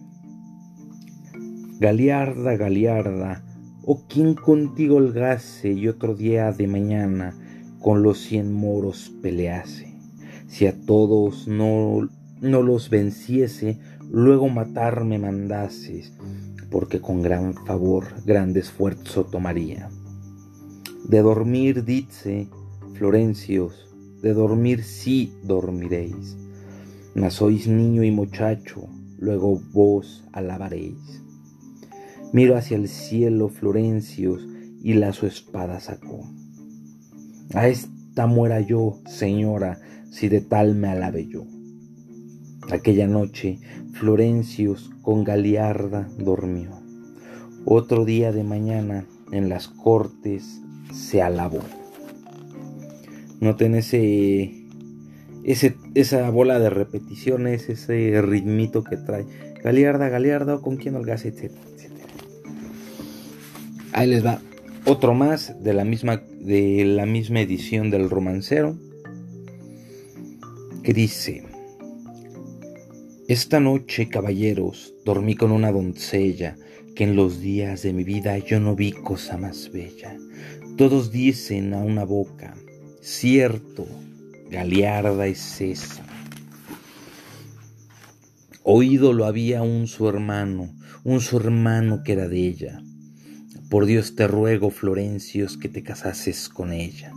Galiarda, 1.80 2.54
Galiarda, 2.56 3.42
o 3.82 3.94
oh, 3.94 4.06
quien 4.06 4.34
contigo 4.34 4.94
holgase 4.94 5.72
y 5.72 5.88
otro 5.88 6.14
día 6.14 6.52
de 6.52 6.68
mañana 6.68 7.34
con 7.80 8.04
los 8.04 8.20
cien 8.20 8.52
moros 8.52 9.12
pelease. 9.20 9.93
Si 10.54 10.68
a 10.68 10.72
todos 10.86 11.48
no, 11.48 12.08
no 12.40 12.62
los 12.62 12.88
venciese, 12.88 13.80
luego 14.08 14.48
matarme 14.48 15.18
mandases, 15.18 16.12
porque 16.70 17.00
con 17.00 17.22
gran 17.22 17.54
favor 17.66 18.04
grande 18.24 18.60
esfuerzo 18.60 19.24
tomaría. 19.24 19.90
De 21.08 21.22
dormir 21.22 21.84
dice, 21.84 22.46
Florencios, 22.92 23.92
de 24.22 24.32
dormir 24.32 24.84
sí 24.84 25.32
dormiréis, 25.42 26.36
mas 27.16 27.34
sois 27.34 27.66
niño 27.66 28.04
y 28.04 28.12
muchacho, 28.12 28.86
luego 29.18 29.60
vos 29.72 30.24
alabaréis. 30.32 31.20
Miro 32.32 32.56
hacia 32.56 32.76
el 32.76 32.86
cielo, 32.86 33.48
Florencios, 33.48 34.46
y 34.84 34.94
la 34.94 35.12
su 35.14 35.26
espada 35.26 35.80
sacó. 35.80 36.30
A 37.54 37.66
esta 37.66 38.28
muera 38.28 38.60
yo, 38.60 39.00
señora, 39.04 39.80
si 40.14 40.28
de 40.28 40.40
tal 40.40 40.76
me 40.76 40.86
alabe 40.86 41.26
yo. 41.26 41.44
Aquella 42.70 43.08
noche, 43.08 43.58
Florencios 43.94 44.92
con 45.02 45.24
Galiarda 45.24 46.08
durmió. 46.18 46.70
Otro 47.64 48.04
día 48.04 48.30
de 48.30 48.44
mañana, 48.44 49.06
en 49.32 49.48
las 49.48 49.66
cortes, 49.66 50.62
se 50.92 51.20
alabó. 51.20 51.62
Noten 53.40 53.74
ese, 53.74 54.54
ese, 55.42 55.76
esa 55.96 56.30
bola 56.30 56.60
de 56.60 56.70
repeticiones, 56.70 57.68
ese 57.68 58.22
ritmito 58.22 58.84
que 58.84 58.96
trae. 58.96 59.26
Galiarda, 59.64 60.08
Galiarda, 60.10 60.60
con 60.60 60.76
quién 60.76 60.94
holgase, 60.94 61.28
etcétera. 61.28 61.60
Ahí 63.92 64.08
les 64.08 64.24
va 64.24 64.40
otro 64.84 65.12
más 65.12 65.60
de 65.60 65.74
la 65.74 65.84
misma, 65.84 66.22
de 66.40 66.84
la 66.84 67.04
misma 67.04 67.40
edición 67.40 67.90
del 67.90 68.08
romancero 68.08 68.76
que 70.84 70.92
dice, 70.92 71.42
Esta 73.26 73.58
noche, 73.58 74.08
caballeros, 74.08 74.94
dormí 75.04 75.34
con 75.34 75.50
una 75.50 75.72
doncella 75.72 76.56
que 76.94 77.04
en 77.04 77.16
los 77.16 77.40
días 77.40 77.82
de 77.82 77.92
mi 77.92 78.04
vida 78.04 78.38
yo 78.38 78.60
no 78.60 78.76
vi 78.76 78.92
cosa 78.92 79.36
más 79.36 79.72
bella. 79.72 80.16
Todos 80.76 81.10
dicen 81.10 81.74
a 81.74 81.78
una 81.78 82.04
boca, 82.04 82.54
cierto, 83.00 83.86
Galiarda 84.50 85.26
es 85.26 85.60
esa. 85.60 86.04
Oído 88.62 89.12
lo 89.12 89.24
había 89.24 89.62
un 89.62 89.88
su 89.88 90.08
hermano, 90.08 90.72
un 91.02 91.20
su 91.20 91.38
hermano 91.38 92.02
que 92.04 92.12
era 92.12 92.28
de 92.28 92.46
ella 92.46 92.84
por 93.74 93.86
Dios 93.86 94.14
te 94.14 94.28
ruego, 94.28 94.70
Florencios, 94.70 95.56
que 95.56 95.68
te 95.68 95.82
casases 95.82 96.48
con 96.48 96.72
ella. 96.72 97.12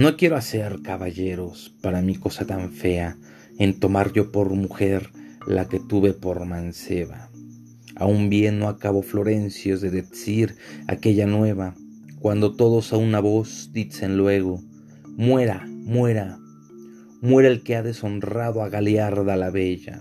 No 0.00 0.16
quiero 0.16 0.36
hacer, 0.36 0.80
caballeros, 0.80 1.76
para 1.82 2.00
mí 2.00 2.14
cosa 2.14 2.46
tan 2.46 2.72
fea, 2.72 3.18
en 3.58 3.78
tomar 3.78 4.14
yo 4.14 4.32
por 4.32 4.48
mujer 4.48 5.10
la 5.46 5.68
que 5.68 5.78
tuve 5.78 6.14
por 6.14 6.46
manceba. 6.46 7.28
Aún 7.96 8.30
bien 8.30 8.58
no 8.58 8.68
acabo, 8.68 9.02
Florencios, 9.02 9.82
de 9.82 9.90
decir 9.90 10.56
aquella 10.88 11.26
nueva, 11.26 11.74
cuando 12.18 12.56
todos 12.56 12.94
a 12.94 12.96
una 12.96 13.20
voz 13.20 13.72
dicen 13.74 14.16
luego, 14.16 14.62
muera, 15.18 15.66
muera, 15.68 16.38
muera 17.20 17.48
el 17.48 17.62
que 17.62 17.76
ha 17.76 17.82
deshonrado 17.82 18.62
a 18.62 18.70
Galiarda 18.70 19.36
la 19.36 19.50
bella, 19.50 20.00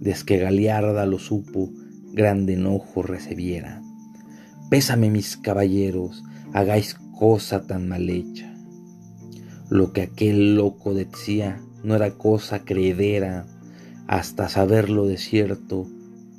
desde 0.00 0.24
que 0.24 0.38
Galiarda 0.38 1.06
lo 1.06 1.20
supo, 1.20 1.70
grande 2.14 2.54
enojo 2.54 3.04
recibiera. 3.04 3.80
Pésame 4.70 5.08
mis 5.08 5.36
caballeros, 5.36 6.24
hagáis 6.52 6.96
cosa 7.16 7.64
tan 7.64 7.88
mal 7.88 8.10
hecha. 8.10 8.49
Lo 9.70 9.92
que 9.92 10.02
aquel 10.02 10.56
loco 10.56 10.94
decía 10.94 11.60
no 11.82 11.94
era 11.94 12.10
cosa 12.12 12.64
creedera, 12.64 13.46
hasta 14.06 14.48
saberlo 14.48 15.06
de 15.06 15.16
cierto, 15.16 15.86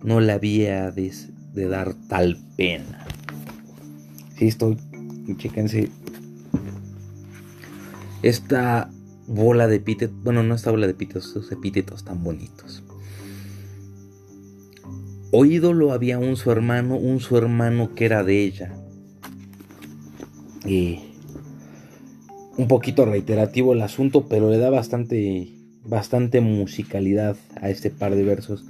no 0.03 0.19
le 0.19 0.33
había 0.33 0.91
de, 0.91 1.13
dar 1.53 1.95
tal 2.09 2.37
pena. 2.57 3.05
Sí, 4.37 4.47
estoy, 4.47 4.77
chéquense. 5.37 5.89
Esta 8.21 8.91
bola 9.27 9.67
de 9.67 9.77
epítetos, 9.77 10.15
bueno, 10.23 10.43
no 10.43 10.53
esta 10.53 10.69
bola 10.69 10.85
de 10.85 10.91
epítetos, 10.91 11.27
estos 11.27 11.51
epítetos 11.51 12.03
tan 12.03 12.23
bonitos. 12.23 12.83
Oído 15.31 15.71
lo 15.71 15.93
había 15.93 16.19
un 16.19 16.35
su 16.35 16.51
hermano, 16.51 16.97
un 16.97 17.21
su 17.21 17.37
hermano 17.37 17.95
que 17.95 18.05
era 18.05 18.23
de 18.23 18.43
ella. 18.43 18.73
Y 20.65 21.10
un 22.57 22.67
poquito 22.67 23.05
reiterativo 23.05 23.73
el 23.73 23.81
asunto, 23.81 24.27
pero 24.27 24.49
le 24.49 24.57
da 24.57 24.69
bastante, 24.69 25.49
bastante 25.85 26.41
musicalidad 26.41 27.35
a 27.59 27.69
este 27.69 27.89
par 27.89 28.15
de 28.15 28.23
versos. 28.23 28.65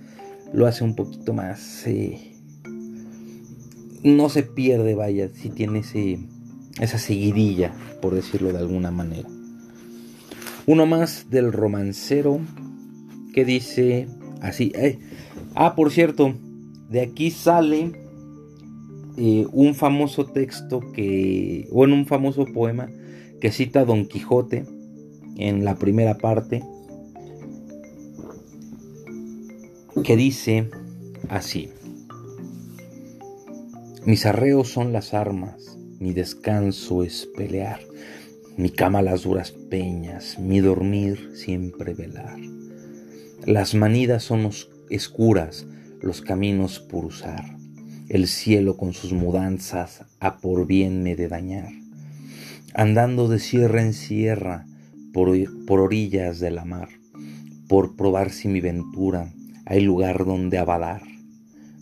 Lo 0.53 0.67
hace 0.67 0.83
un 0.83 0.95
poquito 0.95 1.33
más... 1.33 1.85
Eh, 1.87 2.27
no 4.03 4.29
se 4.29 4.43
pierde, 4.43 4.95
vaya, 4.95 5.29
si 5.33 5.49
tiene 5.49 5.79
ese, 5.79 6.19
esa 6.79 6.97
seguidilla, 6.97 7.71
por 8.01 8.15
decirlo 8.15 8.51
de 8.51 8.57
alguna 8.57 8.91
manera. 8.91 9.29
Uno 10.65 10.85
más 10.85 11.27
del 11.29 11.53
romancero 11.53 12.39
que 13.33 13.45
dice 13.45 14.07
así. 14.41 14.71
Eh, 14.75 14.99
ah, 15.55 15.75
por 15.75 15.91
cierto, 15.91 16.33
de 16.89 17.01
aquí 17.01 17.29
sale 17.29 17.91
eh, 19.17 19.45
un 19.51 19.75
famoso 19.75 20.25
texto 20.25 20.79
que, 20.93 21.67
bueno, 21.71 21.95
un 21.95 22.05
famoso 22.05 22.45
poema 22.45 22.89
que 23.41 23.51
cita 23.51 23.85
Don 23.85 24.05
Quijote 24.05 24.65
en 25.35 25.65
la 25.65 25.75
primera 25.75 26.19
parte, 26.19 26.63
que 30.03 30.15
dice 30.15 30.69
así, 31.27 31.71
mis 34.05 34.27
arreos 34.27 34.69
son 34.69 34.93
las 34.93 35.15
armas, 35.15 35.75
mi 35.99 36.13
descanso 36.13 37.03
es 37.03 37.27
pelear, 37.35 37.79
mi 38.57 38.69
cama 38.69 39.01
las 39.01 39.23
duras 39.23 39.51
peñas, 39.51 40.37
mi 40.37 40.59
dormir 40.59 41.31
siempre 41.33 41.95
velar. 41.95 42.37
Las 43.45 43.73
manidas 43.73 44.23
son 44.23 44.45
oscuras, 44.45 45.65
los 45.99 46.21
caminos 46.21 46.79
por 46.79 47.05
usar, 47.05 47.57
el 48.07 48.27
cielo 48.27 48.77
con 48.77 48.93
sus 48.93 49.13
mudanzas 49.13 50.05
a 50.19 50.37
por 50.37 50.67
bien 50.67 51.01
me 51.01 51.15
de 51.15 51.27
dañar, 51.27 51.80
andando 52.73 53.27
de 53.27 53.39
sierra 53.39 53.81
en 53.81 53.93
sierra 53.93 54.65
por, 55.13 55.31
por 55.65 55.79
orillas 55.79 56.39
de 56.39 56.51
la 56.51 56.65
mar, 56.65 56.89
por 57.67 57.95
probar 57.95 58.31
si 58.31 58.47
mi 58.47 58.61
ventura 58.61 59.33
hay 59.65 59.81
lugar 59.81 60.25
donde 60.25 60.57
avalar, 60.57 61.01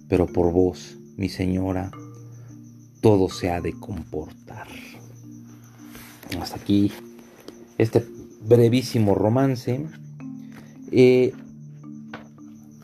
pero 0.07 0.27
por 0.27 0.51
vos, 0.51 0.97
mi 1.17 1.29
señora, 1.29 1.91
todo 3.01 3.29
se 3.29 3.49
ha 3.49 3.61
de 3.61 3.73
comportar. 3.73 4.67
Hasta 6.39 6.57
aquí 6.57 6.91
este 7.77 8.05
brevísimo 8.41 9.15
romance. 9.15 9.85
Eh, 10.91 11.33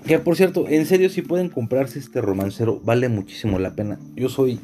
que 0.05 0.19
por 0.19 0.35
cierto, 0.35 0.67
en 0.67 0.85
serio, 0.85 1.09
si 1.09 1.21
pueden 1.21 1.49
comprarse 1.49 1.99
este 1.99 2.21
romancero, 2.21 2.79
vale 2.83 3.09
muchísimo 3.09 3.59
la 3.59 3.75
pena. 3.75 3.99
Yo 4.15 4.29
soy 4.29 4.59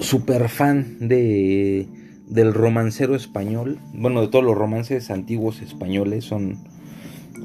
súper 0.00 0.48
fan 0.48 0.96
de, 1.00 1.88
del 2.26 2.54
romancero 2.54 3.14
español. 3.14 3.78
Bueno, 3.92 4.20
de 4.20 4.28
todos 4.28 4.44
los 4.44 4.56
romances 4.56 5.10
antiguos 5.10 5.62
españoles 5.62 6.24
son 6.24 6.58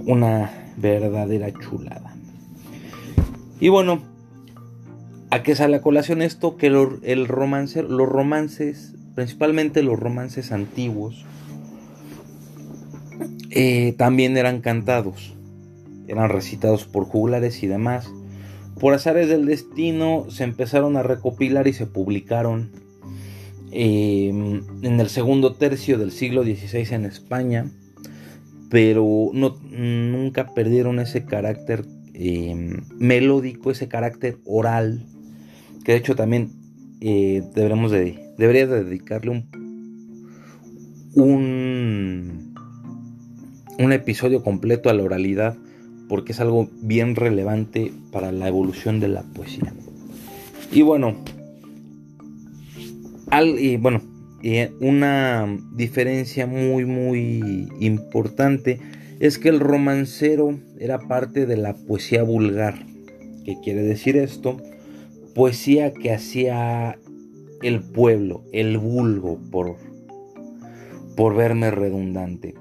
una 0.05 0.51
verdadera 0.77 1.51
chulada. 1.53 2.15
Y 3.59 3.69
bueno, 3.69 4.01
¿a 5.31 5.43
qué 5.43 5.55
sale 5.55 5.77
a 5.77 5.81
colación 5.81 6.21
esto? 6.21 6.57
Que 6.57 6.67
el 6.67 7.27
romancero, 7.27 7.87
los 7.89 8.07
romances, 8.07 8.95
principalmente 9.15 9.83
los 9.83 9.99
romances 9.99 10.51
antiguos, 10.51 11.25
eh, 13.51 13.93
también 13.97 14.37
eran 14.37 14.61
cantados 14.61 15.35
eran 16.09 16.29
recitados 16.29 16.85
por 16.85 17.05
juglares 17.05 17.61
y 17.63 17.67
demás. 17.67 18.11
Por 18.79 18.93
azares 18.93 19.27
del 19.27 19.45
destino 19.45 20.27
se 20.29 20.45
empezaron 20.45 20.95
a 20.95 21.03
recopilar 21.03 21.67
y 21.67 21.73
se 21.73 21.85
publicaron 21.85 22.71
em, 23.71 24.63
en 24.81 24.99
el 25.01 25.09
segundo 25.09 25.53
tercio 25.55 25.97
del 25.97 26.11
siglo 26.11 26.43
XVI 26.43 26.95
en 26.95 27.03
España, 27.03 27.69
pero 28.69 29.31
no, 29.33 29.57
nunca 29.69 30.53
perdieron 30.53 30.99
ese 30.99 31.25
carácter 31.25 31.85
em, 32.13 32.85
melódico, 32.97 33.69
ese 33.69 33.89
carácter 33.89 34.37
oral, 34.45 35.05
que 35.83 35.91
de 35.91 35.97
hecho 35.97 36.15
también 36.15 36.53
eh, 37.01 37.43
deberemos 37.53 37.91
de, 37.91 38.33
debería 38.37 38.65
dedicarle 38.65 39.43
un, 41.15 42.55
un 43.77 43.91
episodio 43.91 44.41
completo 44.41 44.89
a 44.89 44.93
la 44.93 45.03
oralidad 45.03 45.57
porque 46.09 46.33
es 46.33 46.41
algo 46.41 46.67
bien 46.81 47.15
relevante 47.15 47.93
para 48.11 48.33
la 48.33 48.49
evolución 48.49 48.99
de 48.99 49.07
la 49.07 49.21
poesía. 49.21 49.73
Y 50.71 50.81
bueno, 50.81 51.15
y 53.31 53.77
bueno, 53.77 54.01
una 54.81 55.47
diferencia 55.75 56.47
muy 56.47 56.85
muy 56.85 57.69
importante 57.79 58.79
es 59.19 59.37
que 59.37 59.49
el 59.49 59.59
romancero 59.59 60.59
era 60.79 60.99
parte 60.99 61.45
de 61.45 61.57
la 61.57 61.75
poesía 61.75 62.23
vulgar. 62.23 62.85
¿Qué 63.45 63.57
quiere 63.63 63.83
decir 63.83 64.17
esto? 64.17 64.57
Poesía 65.35 65.93
que 65.93 66.11
hacía 66.11 66.97
el 67.61 67.81
pueblo, 67.81 68.43
el 68.51 68.77
vulgo, 68.77 69.39
por, 69.51 69.75
por 71.15 71.35
verme 71.35 71.69
redundante. 71.71 72.55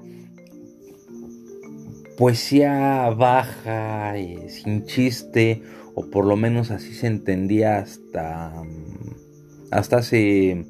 Poesía 2.19 3.09
baja, 3.11 4.13
sin 4.49 4.85
chiste, 4.85 5.63
o 5.95 6.11
por 6.11 6.25
lo 6.25 6.35
menos 6.35 6.69
así 6.69 6.93
se 6.93 7.07
entendía 7.07 7.77
hasta, 7.77 8.61
hasta 9.71 9.99
hace, 9.99 10.65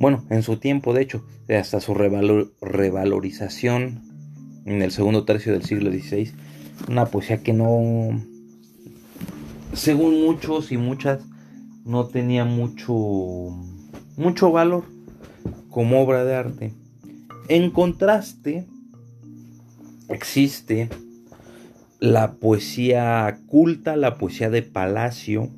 bueno, 0.00 0.24
en 0.30 0.42
su 0.42 0.56
tiempo 0.56 0.94
de 0.94 1.02
hecho, 1.02 1.26
hasta 1.50 1.80
su 1.80 1.92
revalorización 1.92 4.00
en 4.64 4.80
el 4.80 4.92
segundo 4.92 5.26
tercio 5.26 5.52
del 5.52 5.64
siglo 5.64 5.90
XVI. 5.90 6.32
Una 6.88 7.04
poesía 7.04 7.42
que 7.42 7.52
no, 7.52 8.18
según 9.74 10.22
muchos 10.22 10.72
y 10.72 10.78
muchas, 10.78 11.22
no 11.84 12.06
tenía 12.06 12.46
mucho, 12.46 12.94
mucho 14.16 14.52
valor 14.52 14.84
como 15.68 16.00
obra 16.00 16.24
de 16.24 16.34
arte. 16.34 16.72
En 17.50 17.70
contraste, 17.70 18.66
existe 20.08 20.88
la 22.00 22.34
poesía 22.34 23.40
culta, 23.46 23.96
la 23.96 24.16
poesía 24.16 24.50
de 24.50 24.62
palacio. 24.62 25.50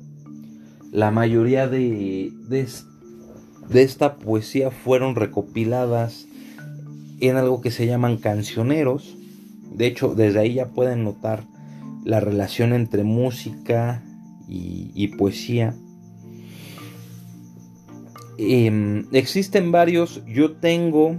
La 0.91 1.11
mayoría 1.11 1.67
de, 1.67 2.31
de, 2.49 3.81
esta 3.81 4.15
poesía 4.15 4.71
fueron 4.71 5.15
recopiladas 5.15 6.27
en 7.19 7.37
algo 7.37 7.61
que 7.61 7.71
se 7.71 7.85
llaman 7.85 8.17
cancioneros. 8.17 9.15
De 9.71 9.87
hecho, 9.87 10.15
desde 10.15 10.39
ahí 10.39 10.55
ya 10.55 10.69
pueden 10.69 11.03
notar 11.03 11.45
la 12.03 12.19
relación 12.19 12.73
entre 12.73 13.03
música 13.03 14.03
y, 14.49 15.07
poesía. 15.17 15.75
Em, 18.37 19.05
existen 19.13 19.71
varios. 19.71 20.21
Yo 20.25 20.53
tengo 20.53 21.15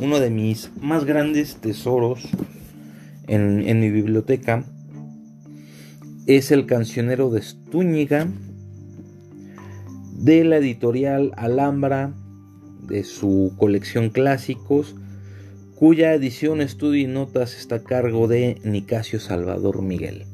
uno 0.00 0.18
de 0.18 0.30
mis 0.30 0.72
más 0.80 1.04
grandes 1.04 1.56
tesoros 1.56 2.28
en, 3.26 3.80
mi 3.80 3.90
biblioteca. 3.90 4.64
Es 6.26 6.50
el 6.50 6.66
cancionero 6.66 7.30
de 7.30 7.42
Stúñiga 7.42 8.28
de 10.18 10.44
la 10.44 10.56
editorial 10.56 11.32
Alhambra 11.36 12.14
de 12.86 13.04
su 13.04 13.52
colección 13.58 14.10
clásicos 14.10 14.94
cuya 15.74 16.14
edición, 16.14 16.60
estudio 16.60 17.02
y 17.02 17.06
notas 17.06 17.56
está 17.56 17.76
a 17.76 17.84
cargo 17.84 18.28
de 18.28 18.58
Nicasio 18.64 19.20
Salvador 19.20 19.82
Miguel. 19.82 20.24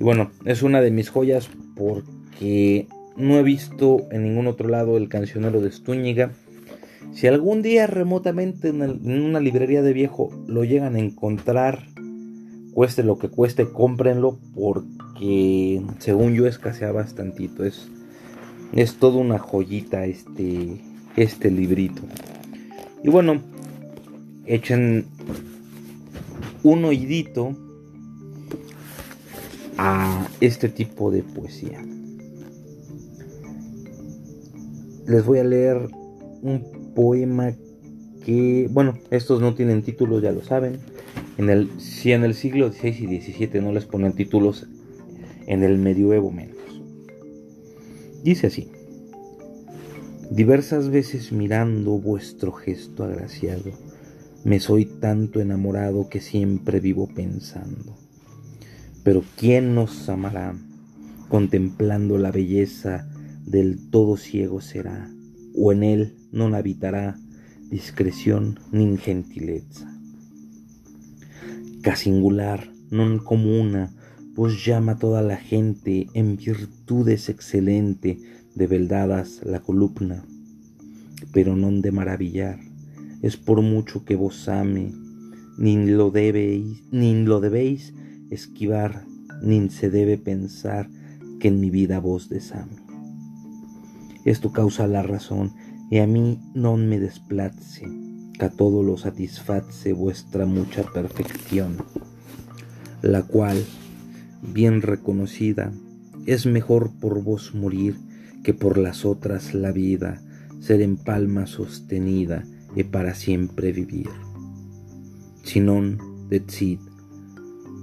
Y 0.00 0.02
bueno, 0.02 0.32
es 0.44 0.62
una 0.62 0.80
de 0.80 0.90
mis 0.90 1.10
joyas 1.10 1.50
porque 1.76 2.86
no 3.16 3.38
he 3.38 3.42
visto 3.42 4.06
en 4.10 4.24
ningún 4.24 4.46
otro 4.46 4.68
lado 4.68 4.96
el 4.96 5.08
cancionero 5.08 5.60
de 5.60 5.70
Stúñiga. 5.70 6.32
Si 7.12 7.26
algún 7.26 7.62
día 7.62 7.86
remotamente 7.86 8.68
en, 8.68 8.80
una 9.22 9.40
librería 9.40 9.82
de 9.82 9.92
viejo 9.92 10.30
lo 10.46 10.64
llegan 10.64 10.96
a 10.96 11.00
encontrar, 11.00 11.86
cueste 12.72 13.02
lo 13.02 13.18
que 13.18 13.28
cueste, 13.28 13.68
cómprenlo 13.68 14.38
porque 14.54 15.82
según 15.98 16.34
yo 16.34 16.46
escasea 16.46 16.92
bastantito. 16.92 17.64
Es, 17.64 17.88
es 18.72 18.96
toda 18.96 19.18
una 19.18 19.38
joyita 19.38 20.06
este, 20.06 20.80
este 21.16 21.50
librito. 21.50 22.02
Y 23.04 23.10
bueno, 23.10 23.40
echen 24.46 25.06
un 26.62 26.84
oídito 26.84 27.54
a 29.76 30.26
este 30.40 30.68
tipo 30.68 31.10
de 31.10 31.22
poesía. 31.22 31.84
Les 35.06 35.24
voy 35.24 35.40
a 35.40 35.44
leer 35.44 35.88
un 36.42 36.92
poema 36.94 37.52
que, 38.24 38.68
bueno, 38.70 38.98
estos 39.10 39.40
no 39.40 39.54
tienen 39.54 39.82
títulos, 39.82 40.22
ya 40.22 40.30
lo 40.30 40.44
saben. 40.44 40.78
En 41.38 41.50
el, 41.50 41.80
si 41.80 42.12
en 42.12 42.24
el 42.24 42.34
siglo 42.34 42.70
XVI 42.72 42.88
y 42.88 43.20
XVII 43.20 43.60
no 43.60 43.72
les 43.72 43.86
ponen 43.86 44.12
títulos, 44.12 44.66
en 45.46 45.62
el 45.62 45.78
medioevo 45.78 46.30
menos. 46.30 46.56
Dice 48.22 48.46
así. 48.48 48.70
Diversas 50.30 50.88
veces 50.88 51.32
mirando 51.32 51.98
vuestro 51.98 52.52
gesto 52.52 53.04
agraciado, 53.04 53.70
me 54.44 54.60
soy 54.60 54.86
tanto 54.86 55.40
enamorado 55.40 56.08
que 56.08 56.20
siempre 56.20 56.80
vivo 56.80 57.08
pensando. 57.08 57.96
Pero 59.04 59.24
¿quién 59.36 59.74
nos 59.74 60.08
amará? 60.08 60.54
Contemplando 61.28 62.18
la 62.18 62.30
belleza 62.30 63.08
del 63.44 63.90
todo 63.90 64.16
ciego 64.16 64.60
será, 64.60 65.10
o 65.54 65.72
en 65.72 65.82
él 65.82 66.16
no 66.30 66.54
habitará 66.54 67.18
discreción 67.70 68.58
ni 68.70 68.96
gentileza. 68.96 69.91
Ca 71.82 71.96
singular, 71.96 72.70
non 72.90 73.18
comuna, 73.18 73.90
pues 74.34 74.64
llama 74.64 74.96
toda 74.96 75.20
la 75.20 75.36
gente 75.36 76.06
en 76.14 76.36
virtudes 76.36 77.28
excelente 77.28 78.18
de 78.54 78.66
veldadas 78.66 79.40
la 79.44 79.60
columna, 79.60 80.24
pero 81.32 81.56
non 81.56 81.82
de 81.82 81.90
maravillar 81.90 82.72
es 83.22 83.36
por 83.36 83.62
mucho 83.62 84.04
que 84.04 84.16
vos 84.16 84.48
ame, 84.48 84.92
ni 85.56 85.86
lo 85.86 86.10
debéis, 86.10 86.82
lo 86.90 87.40
debéis 87.40 87.94
esquivar, 88.30 89.06
ni 89.42 89.70
se 89.70 89.90
debe 89.90 90.18
pensar 90.18 90.90
que 91.38 91.48
en 91.48 91.60
mi 91.60 91.70
vida 91.70 92.00
vos 92.00 92.28
desame. 92.28 92.82
Esto 94.24 94.52
causa 94.52 94.88
la 94.88 95.02
razón, 95.02 95.52
y 95.88 95.98
a 95.98 96.06
mí 96.06 96.40
no 96.54 96.76
me 96.76 96.98
desplace, 96.98 97.86
que 98.38 98.44
a 98.46 98.50
todo 98.50 98.82
lo 98.82 98.96
satisface 98.96 99.92
vuestra 99.92 100.46
mucha 100.46 100.82
perfección, 100.82 101.76
la 103.02 103.22
cual, 103.22 103.64
bien 104.42 104.82
reconocida, 104.82 105.72
es 106.26 106.46
mejor 106.46 106.90
por 107.00 107.22
vos 107.22 107.54
morir 107.54 107.96
que 108.42 108.54
por 108.54 108.78
las 108.78 109.04
otras 109.04 109.54
la 109.54 109.72
vida, 109.72 110.20
ser 110.60 110.80
en 110.80 110.96
palma 110.96 111.46
sostenida 111.46 112.44
y 112.74 112.84
para 112.84 113.14
siempre 113.14 113.72
vivir. 113.72 114.08
Sinon 115.42 115.98
decid, 116.28 116.78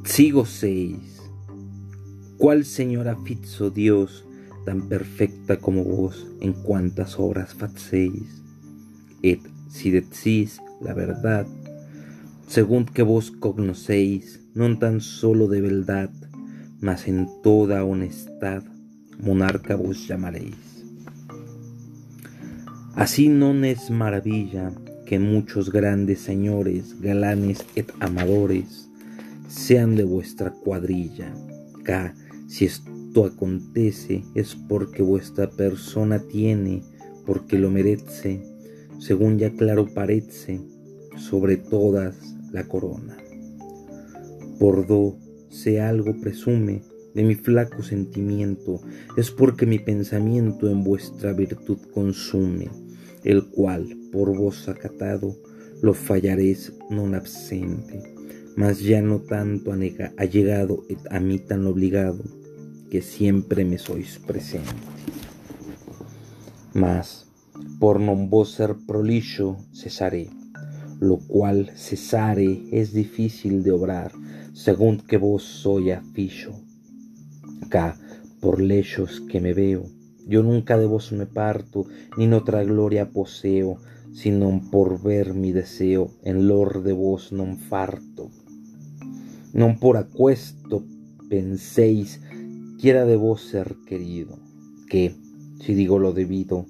sigo 0.05 0.45
seis, 0.45 1.21
¿cuál 2.37 2.65
señora 2.65 3.17
fitzo 3.25 3.69
Dios 3.69 4.25
tan 4.65 4.87
perfecta 4.87 5.57
como 5.57 5.83
vos 5.83 6.27
en 6.39 6.53
cuantas 6.53 7.19
obras 7.19 7.53
facéis? 7.53 8.39
Et 9.21 9.41
si 9.69 9.91
decís 9.91 10.59
la 10.81 10.93
verdad, 10.93 11.47
según 12.47 12.85
que 12.85 13.03
vos 13.03 13.31
cognoscéis, 13.31 14.41
no 14.53 14.77
tan 14.79 15.01
solo 15.01 15.47
de 15.47 15.61
verdad, 15.61 16.09
mas 16.81 17.07
en 17.07 17.27
toda 17.43 17.83
honestad, 17.83 18.63
monarca 19.19 19.75
vos 19.75 20.07
llamaréis. 20.07 20.83
Así 22.95 23.29
no 23.29 23.53
es 23.63 23.91
maravilla 23.91 24.71
que 25.05 25.19
muchos 25.19 25.71
grandes 25.71 26.19
señores, 26.19 26.99
galanes 27.01 27.65
et 27.75 27.91
amadores, 27.99 28.89
sean 29.47 29.95
de 29.95 30.03
vuestra 30.03 30.51
cuadrilla. 30.51 31.33
Ca, 31.83 32.13
si 32.47 32.65
esto 32.65 33.25
acontece 33.25 34.23
es 34.35 34.55
porque 34.55 35.01
vuestra 35.01 35.49
persona 35.49 36.19
tiene, 36.19 36.83
porque 37.25 37.57
lo 37.57 37.69
merece, 37.69 38.43
según 38.99 39.39
ya 39.39 39.51
claro 39.51 39.87
parece, 39.93 40.61
sobre 41.17 41.57
todas 41.57 42.35
la 42.51 42.65
corona. 42.65 43.17
Por 44.59 44.85
do 44.85 45.17
se 45.49 45.81
algo 45.81 46.13
presume 46.21 46.83
de 47.15 47.23
mi 47.23 47.35
flaco 47.35 47.81
sentimiento, 47.81 48.81
es 49.17 49.31
porque 49.31 49.65
mi 49.65 49.79
pensamiento 49.79 50.69
en 50.69 50.83
vuestra 50.83 51.33
virtud 51.33 51.79
consume 51.93 52.69
el 53.23 53.47
cual 53.47 53.97
por 54.11 54.35
vos 54.35 54.69
acatado 54.69 55.35
lo 55.81 55.93
fallaréis 55.93 56.73
non 56.91 57.15
absente, 57.15 58.03
mas 58.59 58.83
ya 58.83 58.99
no 58.99 59.23
tanto 59.23 59.71
ha 59.71 60.25
llegado 60.25 60.83
a 61.09 61.19
mí 61.19 61.39
tan 61.39 61.63
obligado 61.67 62.23
que 62.91 63.01
siempre 63.01 63.63
me 63.63 63.77
sois 63.77 64.19
presente. 64.19 64.75
Mas, 66.73 67.28
por 67.79 68.03
non 68.03 68.27
vos 68.27 68.51
ser 68.59 68.75
prolijo 68.75 69.63
cesaré, 69.71 70.27
lo 70.99 71.17
cual 71.17 71.71
cesare 71.75 72.67
es 72.71 72.91
difícil 72.91 73.63
de 73.63 73.71
obrar, 73.71 74.11
según 74.53 74.99
que 74.99 75.15
vos 75.17 75.43
soy 75.43 75.91
afillo. 75.91 76.51
Acá, 77.63 77.95
por 78.41 78.61
lechos 78.61 79.21
que 79.21 79.39
me 79.39 79.53
veo, 79.53 79.85
yo 80.27 80.43
nunca 80.43 80.77
de 80.77 80.85
vos 80.85 81.11
me 81.13 81.25
parto, 81.25 81.85
ni 82.17 82.27
otra 82.33 82.63
gloria 82.63 83.11
poseo, 83.11 83.77
sino 84.13 84.61
por 84.69 85.01
ver 85.01 85.33
mi 85.33 85.53
deseo, 85.53 86.11
en 86.23 86.47
lor 86.47 86.83
de 86.83 86.93
vos 86.93 87.31
non 87.31 87.55
farto. 87.55 88.27
Non 89.55 89.79
por 89.79 89.95
acuesto 89.95 90.83
penséis 91.31 92.19
quiera 92.77 93.05
de 93.05 93.15
vos 93.15 93.41
ser 93.41 93.79
querido, 93.87 94.37
que, 94.89 95.15
si 95.63 95.73
digo 95.73 95.97
lo 95.97 96.11
debido, 96.13 96.67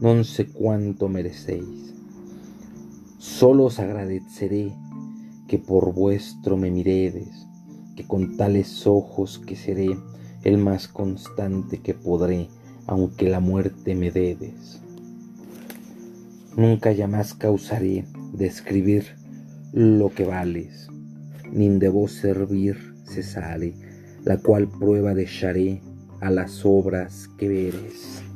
no 0.00 0.24
sé 0.24 0.46
cuánto 0.46 1.08
merecéis. 1.08 1.94
Solo 3.18 3.66
os 3.66 3.78
agradeceré 3.78 4.72
que 5.46 5.58
por 5.58 5.92
vuestro 5.92 6.56
me 6.56 6.70
miredes, 6.70 7.46
que 7.96 8.06
con 8.06 8.38
tales 8.38 8.86
ojos 8.86 9.38
que 9.38 9.56
seré 9.56 9.90
el 10.42 10.56
más 10.56 10.88
constante 10.88 11.80
que 11.80 11.92
podré, 11.92 12.48
aunque 12.86 13.28
la 13.28 13.40
muerte 13.40 13.94
me 13.94 14.10
debes. 14.10 14.80
Nunca 16.56 16.94
jamás 16.96 17.34
causaré 17.34 18.06
de 18.32 18.46
escribir 18.46 19.04
lo 19.72 20.14
que 20.14 20.24
vales, 20.24 20.88
ni 21.52 21.68
de 21.68 21.90
vos 21.90 22.12
servir 22.12 22.94
cesare, 23.04 23.74
la 24.24 24.38
cual 24.38 24.66
prueba 24.66 25.12
dejaré 25.14 25.82
a 26.20 26.30
las 26.30 26.64
obras 26.64 27.28
que 27.36 27.48
veres. 27.48 28.29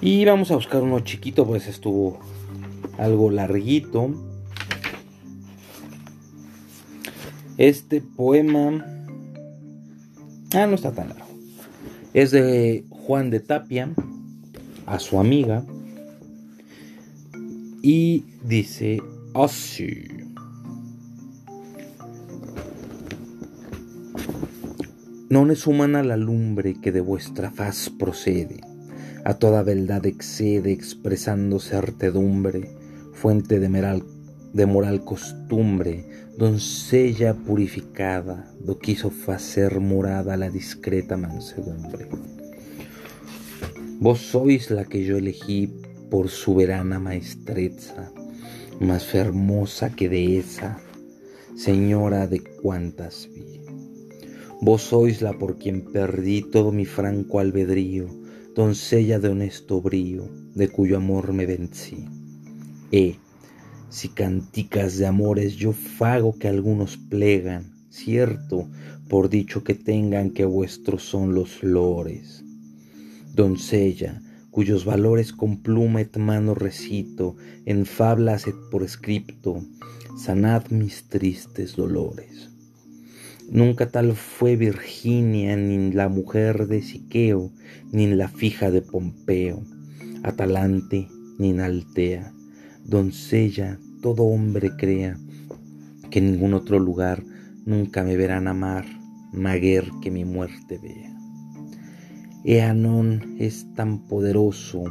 Y 0.00 0.24
vamos 0.24 0.50
a 0.50 0.54
buscar 0.54 0.82
uno 0.82 1.00
chiquito, 1.00 1.44
pues 1.44 1.66
estuvo 1.66 2.20
algo 2.98 3.30
larguito. 3.30 4.10
Este 7.56 8.00
poema... 8.00 8.84
Ah, 10.54 10.66
no 10.66 10.76
está 10.76 10.92
tan 10.92 11.08
largo. 11.08 11.26
Es 12.14 12.30
de 12.30 12.84
Juan 12.90 13.30
de 13.30 13.40
Tapia 13.40 13.90
a 14.86 14.98
su 15.00 15.18
amiga. 15.18 15.64
Y 17.82 18.24
dice 18.44 19.02
así. 19.34 20.06
No 25.28 25.50
es 25.50 25.66
humana 25.66 26.02
la 26.02 26.16
lumbre 26.16 26.74
que 26.80 26.90
de 26.90 27.00
vuestra 27.00 27.50
faz 27.50 27.90
procede, 27.90 28.60
a 29.28 29.34
toda 29.34 29.62
verdad 29.62 30.06
excede 30.06 30.72
expresando 30.72 31.60
certedumbre, 31.60 32.70
fuente 33.12 33.60
de 33.60 33.68
moral, 33.68 35.04
costumbre, 35.04 36.06
doncella 36.38 37.34
purificada, 37.34 38.50
do 38.58 38.78
quiso 38.78 39.10
facer 39.10 39.80
morada 39.80 40.34
la 40.38 40.48
discreta 40.48 41.18
mansedumbre. 41.18 42.08
Vos 44.00 44.18
sois 44.18 44.70
la 44.70 44.86
que 44.86 45.04
yo 45.04 45.18
elegí 45.18 45.74
por 46.08 46.30
soberana 46.30 46.98
maestreza, 46.98 48.10
más 48.80 49.14
hermosa 49.14 49.90
que 49.90 50.08
de 50.08 50.38
esa, 50.38 50.80
señora 51.54 52.26
de 52.26 52.40
cuantas 52.62 53.28
vi. 53.34 53.60
Vos 54.62 54.80
sois 54.80 55.20
la 55.20 55.34
por 55.34 55.58
quien 55.58 55.84
perdí 55.92 56.40
todo 56.40 56.72
mi 56.72 56.86
franco 56.86 57.40
albedrío, 57.40 58.17
doncella 58.58 59.20
de 59.20 59.28
honesto 59.28 59.80
brío, 59.80 60.28
de 60.56 60.68
cuyo 60.68 60.96
amor 60.96 61.32
me 61.32 61.46
vencí. 61.46 62.06
E, 62.90 63.14
si 63.88 64.08
canticas 64.08 64.98
de 64.98 65.06
amores 65.06 65.54
yo 65.54 65.72
fago 65.72 66.36
que 66.40 66.48
algunos 66.48 66.96
plegan, 66.96 67.72
cierto, 67.88 68.68
por 69.08 69.28
dicho 69.28 69.62
que 69.62 69.74
tengan 69.74 70.32
que 70.32 70.44
vuestros 70.44 71.04
son 71.04 71.34
los 71.34 71.62
lores. 71.62 72.42
Doncella, 73.32 74.20
cuyos 74.50 74.84
valores 74.84 75.32
con 75.32 75.62
pluma 75.62 76.00
et 76.00 76.16
mano 76.16 76.56
recito, 76.56 77.36
en 77.64 77.86
fablas 77.86 78.48
et 78.48 78.56
por 78.72 78.82
escripto, 78.82 79.62
sanad 80.16 80.68
mis 80.70 81.08
tristes 81.08 81.76
dolores. 81.76 82.57
Nunca 83.50 83.90
tal 83.90 84.12
fue 84.12 84.56
Virginia, 84.56 85.56
ni 85.56 85.90
la 85.90 86.10
mujer 86.10 86.66
de 86.66 86.82
Siqueo, 86.82 87.50
ni 87.90 88.06
la 88.06 88.28
fija 88.28 88.70
de 88.70 88.82
Pompeo, 88.82 89.64
Atalante, 90.22 91.08
ni 91.38 91.58
Altea, 91.58 92.34
doncella, 92.84 93.78
todo 94.02 94.24
hombre 94.24 94.72
crea, 94.76 95.18
que 96.10 96.18
en 96.18 96.32
ningún 96.32 96.52
otro 96.52 96.78
lugar 96.78 97.24
nunca 97.64 98.04
me 98.04 98.18
verán 98.18 98.48
amar, 98.48 98.84
maguer 99.32 99.88
que 100.02 100.10
mi 100.10 100.26
muerte 100.26 100.78
vea. 100.82 101.16
Eanon 102.44 103.36
es 103.38 103.66
tan 103.74 104.06
poderoso, 104.08 104.84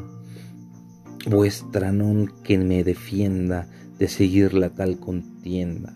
vuestra 1.30 1.92
non 1.92 2.28
que 2.44 2.58
me 2.58 2.84
defienda 2.84 3.70
de 4.00 4.08
seguir 4.08 4.56
la 4.56 4.72
tal 4.72 4.98
contienda, 4.98 5.94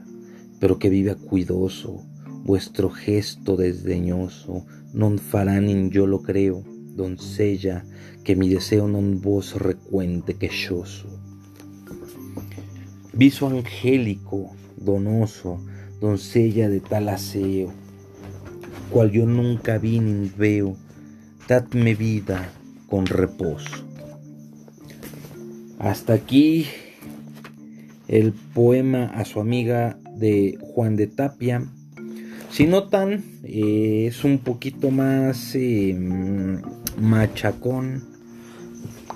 pero 0.59 0.77
que 0.77 0.89
viva 0.89 1.15
cuidoso, 1.15 2.05
vuestro 2.43 2.89
gesto 2.89 3.55
desdeñoso, 3.55 4.65
non 4.93 5.17
farán 5.17 5.69
in 5.69 5.89
yo 5.89 6.05
lo 6.05 6.21
creo, 6.21 6.63
doncella, 6.95 7.85
que 8.23 8.35
mi 8.35 8.49
deseo 8.49 8.87
non 8.87 9.21
vos 9.21 9.55
recuente 9.55 10.35
quejoso. 10.35 11.07
Viso 13.13 13.47
angélico, 13.47 14.55
donoso, 14.77 15.59
doncella 15.99 16.69
de 16.69 16.79
tal 16.79 17.09
aseo, 17.09 17.73
cual 18.89 19.11
yo 19.11 19.25
nunca 19.25 19.77
vi 19.77 19.99
ni 19.99 20.29
veo, 20.29 20.75
dadme 21.47 21.95
vida 21.95 22.51
con 22.87 23.05
reposo. 23.05 23.87
Hasta 25.79 26.13
aquí 26.13 26.67
el 28.07 28.33
poema 28.33 29.05
a 29.05 29.25
su 29.25 29.39
amiga 29.39 29.97
de 30.17 30.57
Juan 30.61 30.95
de 30.95 31.07
Tapia. 31.07 31.65
Si 32.51 32.67
notan, 32.67 33.23
eh, 33.45 34.07
es 34.09 34.25
un 34.25 34.39
poquito 34.39 34.91
más 34.91 35.55
eh, 35.55 35.95
machacón, 36.97 38.03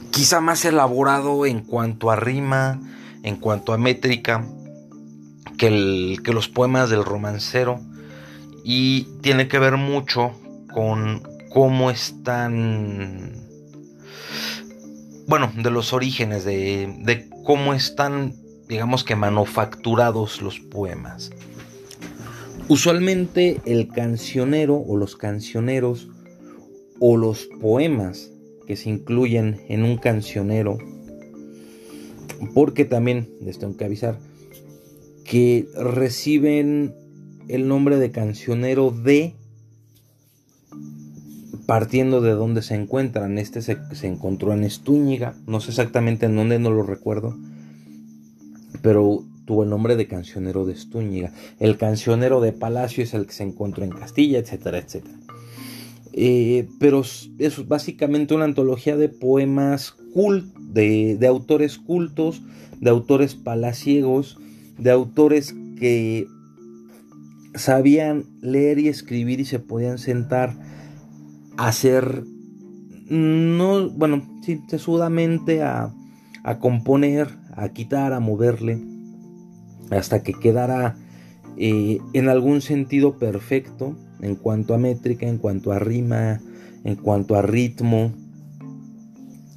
quizá 0.10 0.40
más 0.40 0.64
elaborado 0.64 1.46
en 1.46 1.60
cuanto 1.60 2.10
a 2.10 2.16
rima, 2.16 2.80
en 3.24 3.36
cuanto 3.36 3.74
a 3.74 3.78
métrica, 3.78 4.48
que, 5.58 5.68
el, 5.68 6.20
que 6.24 6.32
los 6.32 6.48
poemas 6.48 6.90
del 6.90 7.04
romancero. 7.04 7.82
Y 8.64 9.04
tiene 9.22 9.50
que 9.50 9.60
ver 9.60 9.76
mucho 9.76 10.32
con 10.74 11.22
cómo 11.50 11.92
están, 11.92 13.34
bueno, 15.28 15.52
de 15.58 15.72
los 15.72 15.92
orígenes, 15.92 16.46
de, 16.46 16.96
de 17.00 17.30
cómo 17.44 17.74
están, 17.74 18.34
digamos 18.70 19.04
que 19.04 19.18
manufacturados 19.18 20.42
los 20.42 20.62
poemas. 20.62 21.32
Usualmente 22.68 23.62
el 23.66 23.90
cancionero 23.90 24.78
o 24.78 24.98
los 24.98 25.16
cancioneros 25.16 26.10
o 27.00 27.16
los 27.16 27.46
poemas 27.62 28.32
que 28.66 28.76
se 28.76 28.90
incluyen 28.90 29.62
en 29.70 29.84
un 29.84 29.98
cancionero, 29.98 30.80
porque 32.56 32.84
también 32.86 33.30
les 33.42 33.60
tengo 33.60 33.78
que 33.78 33.86
avisar 33.86 34.18
que 35.24 35.68
reciben 35.76 36.96
el 37.48 37.68
nombre 37.68 37.98
de 37.98 38.12
cancionero 38.12 38.90
de 38.90 39.36
partiendo 41.66 42.22
de 42.22 42.32
dónde 42.32 42.62
se 42.62 42.76
encuentran. 42.76 43.38
Este 43.38 43.62
se, 43.62 43.78
encontró 44.04 44.54
en 44.54 44.64
Estúñiga, 44.64 45.36
no 45.48 45.60
sé 45.60 45.72
exactamente 45.72 46.26
en 46.26 46.36
dónde, 46.36 46.60
no 46.60 46.72
lo 46.72 46.84
recuerdo, 46.84 47.38
pero 48.82 49.24
tuvo 49.46 49.64
el 49.64 49.70
nombre 49.70 49.96
de 49.96 50.08
cancionero 50.08 50.66
de 50.66 50.74
Estúñiga. 50.74 51.32
El 51.60 51.78
cancionero 51.78 52.42
de 52.42 52.52
Palacio 52.52 53.04
es 53.04 53.14
el 53.14 53.28
que 53.28 53.34
se 53.34 53.44
encontró 53.44 53.84
en 53.84 53.92
Castilla, 53.92 54.40
etcétera, 54.40 54.80
etcétera. 54.80 55.18
Eh, 56.14 56.70
pero 56.80 57.02
es 57.02 57.68
básicamente 57.68 58.34
una 58.34 58.46
antología 58.46 58.96
de 58.96 59.10
poemas 59.10 59.96
de, 60.58 61.20
autores 61.28 61.78
cultos, 61.78 62.42
de 62.80 62.90
autores 62.90 63.36
palaciegos, 63.36 64.40
de 64.78 64.92
autores 64.92 65.54
que 65.78 66.28
sabían 67.54 68.24
leer 68.42 68.80
y 68.80 68.88
escribir 68.88 69.42
y 69.42 69.46
se 69.46 69.60
podían 69.60 69.98
sentar 69.98 70.56
hacer, 71.58 72.24
no, 73.10 73.90
bueno, 73.90 74.26
sí, 74.42 74.62
a, 75.62 75.94
a 76.44 76.60
componer, 76.60 77.28
a 77.56 77.70
quitar, 77.70 78.14
a 78.14 78.22
moverle, 78.22 78.95
hasta 79.92 80.24
que 80.24 80.34
quedara 80.34 80.98
eh, 81.58 82.00
en 82.14 82.30
algún 82.30 82.62
sentido 82.62 83.18
perfecto 83.18 83.96
en 84.22 84.36
cuanto 84.36 84.74
a 84.74 84.78
métrica, 84.78 85.28
en 85.28 85.38
cuanto 85.38 85.72
a 85.72 85.80
rima, 85.80 86.42
en 86.84 86.96
cuanto 86.96 87.36
a 87.36 87.42
ritmo, 87.42 88.14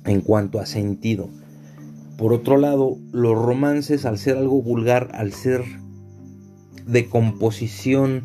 en 0.05 0.21
cuanto 0.21 0.61
a 0.61 0.67
sentido. 0.67 1.29
Por 2.17 2.33
otro 2.33 2.57
lado, 2.57 2.99
los 3.13 3.37
romances, 3.37 4.05
al 4.05 4.19
ser 4.19 4.37
algo 4.37 4.61
vulgar, 4.61 5.11
al 5.13 5.33
ser 5.33 5.65
de 6.87 7.09
composición 7.09 8.25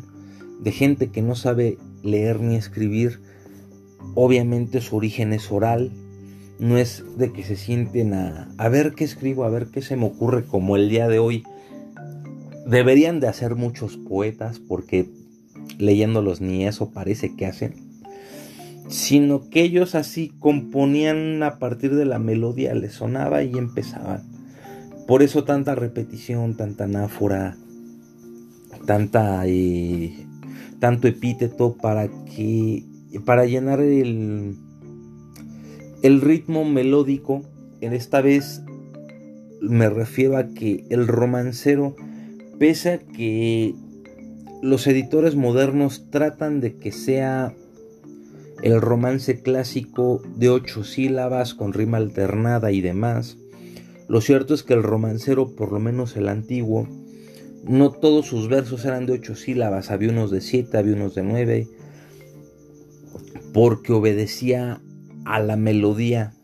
de 0.60 0.72
gente 0.72 1.10
que 1.10 1.22
no 1.22 1.34
sabe 1.34 1.78
leer 2.02 2.40
ni 2.40 2.56
escribir, 2.56 3.20
obviamente 4.14 4.80
su 4.80 4.96
origen 4.96 5.32
es 5.32 5.50
oral, 5.52 5.92
no 6.58 6.78
es 6.78 7.04
de 7.18 7.32
que 7.32 7.42
se 7.42 7.56
sienten 7.56 8.14
a, 8.14 8.48
a 8.58 8.68
ver 8.68 8.94
qué 8.94 9.04
escribo, 9.04 9.44
a 9.44 9.50
ver 9.50 9.68
qué 9.68 9.82
se 9.82 9.96
me 9.96 10.06
ocurre 10.06 10.44
como 10.44 10.76
el 10.76 10.88
día 10.88 11.08
de 11.08 11.18
hoy. 11.18 11.44
Deberían 12.66 13.20
de 13.20 13.28
hacer 13.28 13.54
muchos 13.56 13.96
poetas 13.96 14.58
porque 14.58 15.08
leyéndolos 15.78 16.40
ni 16.40 16.66
eso 16.66 16.90
parece 16.90 17.34
que 17.36 17.46
hacen, 17.46 17.74
sino 18.88 19.48
que 19.50 19.62
ellos 19.62 19.94
así 19.94 20.32
componían 20.38 21.42
a 21.42 21.58
partir 21.58 21.94
de 21.94 22.04
la 22.04 22.18
melodía, 22.18 22.74
les 22.74 22.92
sonaba 22.92 23.42
y 23.42 23.56
empezaban. 23.56 24.22
Por 25.06 25.22
eso 25.22 25.44
tanta 25.44 25.74
repetición, 25.74 26.56
tanta 26.56 26.84
anáfora, 26.84 27.56
tanta 28.86 29.46
eh, 29.46 30.26
tanto 30.78 31.08
epíteto 31.08 31.76
para 31.76 32.08
que 32.08 32.84
para 33.24 33.44
llenar 33.44 33.80
el 33.80 34.56
el 36.02 36.20
ritmo 36.20 36.64
melódico. 36.64 37.42
En 37.80 37.92
esta 37.92 38.22
vez 38.22 38.62
me 39.60 39.90
refiero 39.90 40.36
a 40.36 40.48
que 40.48 40.84
el 40.90 41.06
romancero 41.06 41.96
pese 42.58 42.90
a 42.90 42.98
que 42.98 43.74
los 44.62 44.86
editores 44.86 45.36
modernos 45.36 46.10
tratan 46.10 46.60
de 46.60 46.76
que 46.76 46.92
sea 46.92 47.54
el 48.62 48.80
romance 48.80 49.42
clásico 49.42 50.22
de 50.36 50.48
ocho 50.48 50.84
sílabas 50.84 51.54
con 51.54 51.72
rima 51.72 51.98
alternada 51.98 52.72
y 52.72 52.80
demás. 52.80 53.36
Lo 54.08 54.20
cierto 54.20 54.54
es 54.54 54.62
que 54.62 54.74
el 54.74 54.82
romancero, 54.82 55.54
por 55.54 55.72
lo 55.72 55.80
menos 55.80 56.16
el 56.16 56.28
antiguo, 56.28 56.88
no 57.66 57.90
todos 57.90 58.26
sus 58.26 58.48
versos 58.48 58.84
eran 58.84 59.06
de 59.06 59.14
ocho 59.14 59.34
sílabas, 59.34 59.90
había 59.90 60.10
unos 60.10 60.30
de 60.30 60.40
siete, 60.40 60.78
había 60.78 60.94
unos 60.94 61.14
de 61.14 61.22
nueve, 61.22 61.68
porque 63.52 63.92
obedecía 63.92 64.80
a 65.24 65.40
la 65.40 65.56
melodía, 65.56 66.34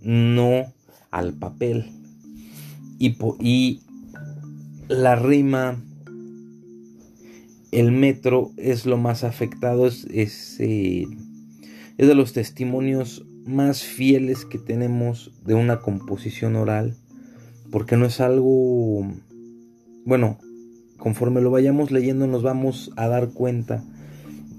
no 0.00 0.72
al 1.10 1.34
papel. 1.34 1.92
Y, 2.98 3.16
y 3.40 3.82
la 4.88 5.16
rima 5.16 5.82
el 7.70 7.92
metro 7.92 8.50
es 8.56 8.86
lo 8.86 8.96
más 8.96 9.24
afectado, 9.24 9.86
es, 9.86 10.06
eh, 10.58 11.06
es, 11.98 12.08
de 12.08 12.14
los 12.14 12.32
testimonios 12.32 13.26
más 13.44 13.82
fieles 13.82 14.44
que 14.44 14.58
tenemos 14.58 15.32
de 15.44 15.54
una 15.54 15.80
composición 15.80 16.56
oral, 16.56 16.96
porque 17.70 17.96
no 17.96 18.06
es 18.06 18.20
algo, 18.20 19.06
bueno, 20.06 20.38
conforme 20.96 21.42
lo 21.42 21.50
vayamos 21.50 21.90
leyendo 21.90 22.26
nos 22.26 22.42
vamos 22.42 22.90
a 22.96 23.08
dar 23.08 23.30
cuenta 23.30 23.84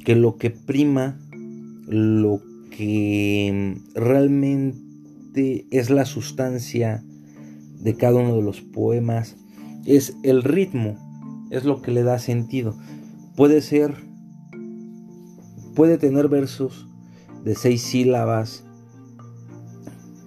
que 0.05 0.15
lo 0.15 0.37
que 0.37 0.51
prima, 0.51 1.19
lo 1.87 2.41
que 2.69 3.75
realmente 3.95 5.65
es 5.71 5.89
la 5.89 6.05
sustancia 6.05 7.03
de 7.79 7.95
cada 7.95 8.19
uno 8.19 8.35
de 8.35 8.43
los 8.43 8.61
poemas, 8.61 9.35
es 9.85 10.15
el 10.23 10.43
ritmo, 10.43 10.97
es 11.49 11.63
lo 11.65 11.81
que 11.81 11.91
le 11.91 12.03
da 12.03 12.19
sentido. 12.19 12.75
Puede 13.35 13.61
ser, 13.61 13.95
puede 15.75 15.97
tener 15.97 16.27
versos 16.27 16.87
de 17.43 17.55
seis 17.55 17.81
sílabas, 17.81 18.63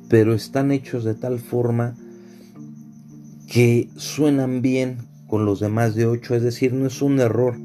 pero 0.09 0.35
están 0.35 0.73
hechos 0.73 1.05
de 1.05 1.15
tal 1.15 1.39
forma 1.39 1.95
que 3.47 3.91
suenan 3.97 4.63
bien 4.63 4.99
con 5.27 5.45
los 5.45 5.61
demás 5.61 5.95
de 5.95 6.07
ocho, 6.07 6.35
es 6.35 6.43
decir, 6.43 6.73
no 6.73 6.87
es 6.87 7.03
un 7.03 7.21
error, 7.21 7.59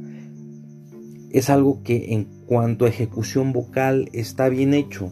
es 1.32 1.50
algo 1.50 1.84
que 1.84 2.14
en 2.14 2.26
cuanto 2.46 2.86
a 2.86 2.90
ejecución 2.90 3.54
vocal 3.54 4.10
está 4.14 4.50
bien 4.50 4.74
hecho. 4.74 5.12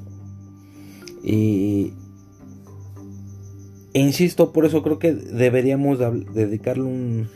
E 3.96 4.00
insisto, 4.02 4.52
por 4.52 4.66
eso 4.66 4.84
creo 4.84 5.00
que 5.00 5.14
deberíamos 5.14 6.00
dedicarle 6.34 6.84
un, 6.84 7.30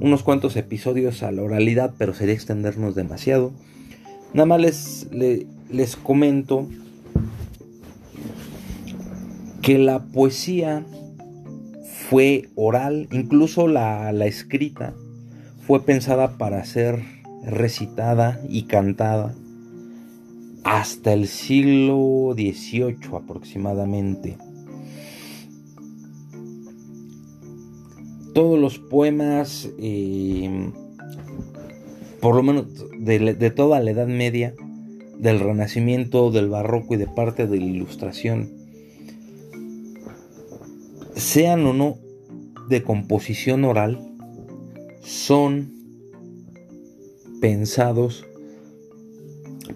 unos 0.00 0.24
cuantos 0.24 0.56
episodios 0.56 1.22
a 1.22 1.30
la 1.30 1.42
oralidad, 1.42 1.94
pero 1.96 2.14
sería 2.14 2.34
extendernos 2.34 2.96
demasiado. 2.96 3.52
Nada 4.32 4.46
más 4.46 4.60
les, 4.60 5.06
les, 5.70 5.94
comento 5.94 6.66
que 9.62 9.78
la 9.78 10.02
poesía 10.02 10.84
fue 12.10 12.48
oral, 12.56 13.06
incluso 13.12 13.68
la, 13.68 14.10
la 14.10 14.26
escrita 14.26 14.94
fue 15.64 15.84
pensada 15.84 16.36
para 16.38 16.64
ser 16.64 17.04
recitada 17.44 18.40
y 18.48 18.64
cantada 18.64 19.32
hasta 20.64 21.12
el 21.12 21.28
siglo 21.28 22.34
XVIII 22.34 22.96
aproximadamente. 23.16 24.36
Todos 28.34 28.58
los 28.58 28.78
poemas, 28.78 29.70
eh, 29.78 30.70
por 32.20 32.34
lo 32.34 32.42
menos 32.42 32.66
de, 32.98 33.50
toda 33.50 33.80
la 33.80 33.92
Edad 33.92 34.08
Media, 34.08 34.54
del 35.18 35.40
Renacimiento, 35.40 36.30
del 36.30 36.50
Barroco 36.50 36.94
y 36.94 36.96
de 36.96 37.06
parte 37.06 37.46
de 37.46 37.56
la 37.56 37.64
Ilustración, 37.64 38.50
sean 41.14 41.64
o 41.64 41.72
no 41.72 41.96
de 42.68 42.82
composición 42.82 43.64
oral, 43.64 44.00
son 45.02 45.72
pensados 47.40 48.26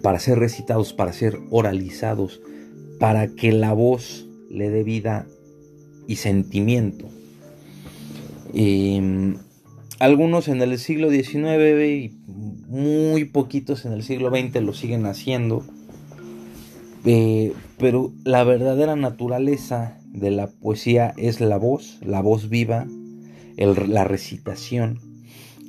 para 0.01 0.19
ser 0.19 0.37
recitados, 0.37 0.91
para 0.91 1.13
ser 1.13 1.39
oralizados, 1.49 2.41
para 2.99 3.29
que 3.29 3.53
la 3.53 3.73
voz 3.73 4.27
le 4.49 4.69
dé 4.69 4.83
vida 4.83 5.27
y 6.07 6.17
sentimiento. 6.17 7.07
Em, 8.53 9.37
algunos 9.99 10.47
en 10.47 10.61
el 10.61 10.77
siglo 10.79 11.09
XIX 11.09 11.83
y 11.87 12.17
muy 12.67 13.25
poquitos 13.25 13.85
en 13.85 13.93
el 13.93 14.03
siglo 14.03 14.29
XX 14.29 14.61
lo 14.63 14.73
siguen 14.73 15.05
haciendo. 15.05 15.63
Eh, 17.05 17.53
pero 17.77 18.13
la 18.23 18.43
verdadera 18.43 18.95
naturaleza 18.95 19.99
de 20.05 20.31
la 20.31 20.47
poesía 20.47 21.13
es 21.17 21.39
la 21.41 21.57
voz, 21.57 21.99
la 22.01 22.21
voz 22.21 22.49
viva, 22.49 22.87
la 23.57 24.03
recitación 24.03 24.99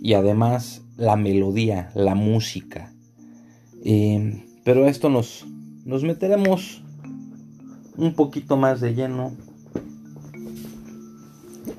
y 0.01 0.15
además 0.15 0.83
la 0.97 1.17
melodía, 1.17 1.91
la 1.95 2.15
música. 2.15 2.93
Em, 3.85 4.45
pero 4.65 4.85
a 4.85 4.89
esto 4.89 5.09
nos, 5.09 5.47
nos 5.85 6.05
meteremos 6.05 6.83
un 7.97 8.15
poquito 8.15 8.57
más 8.57 8.81
de 8.81 8.95
lleno 8.95 9.37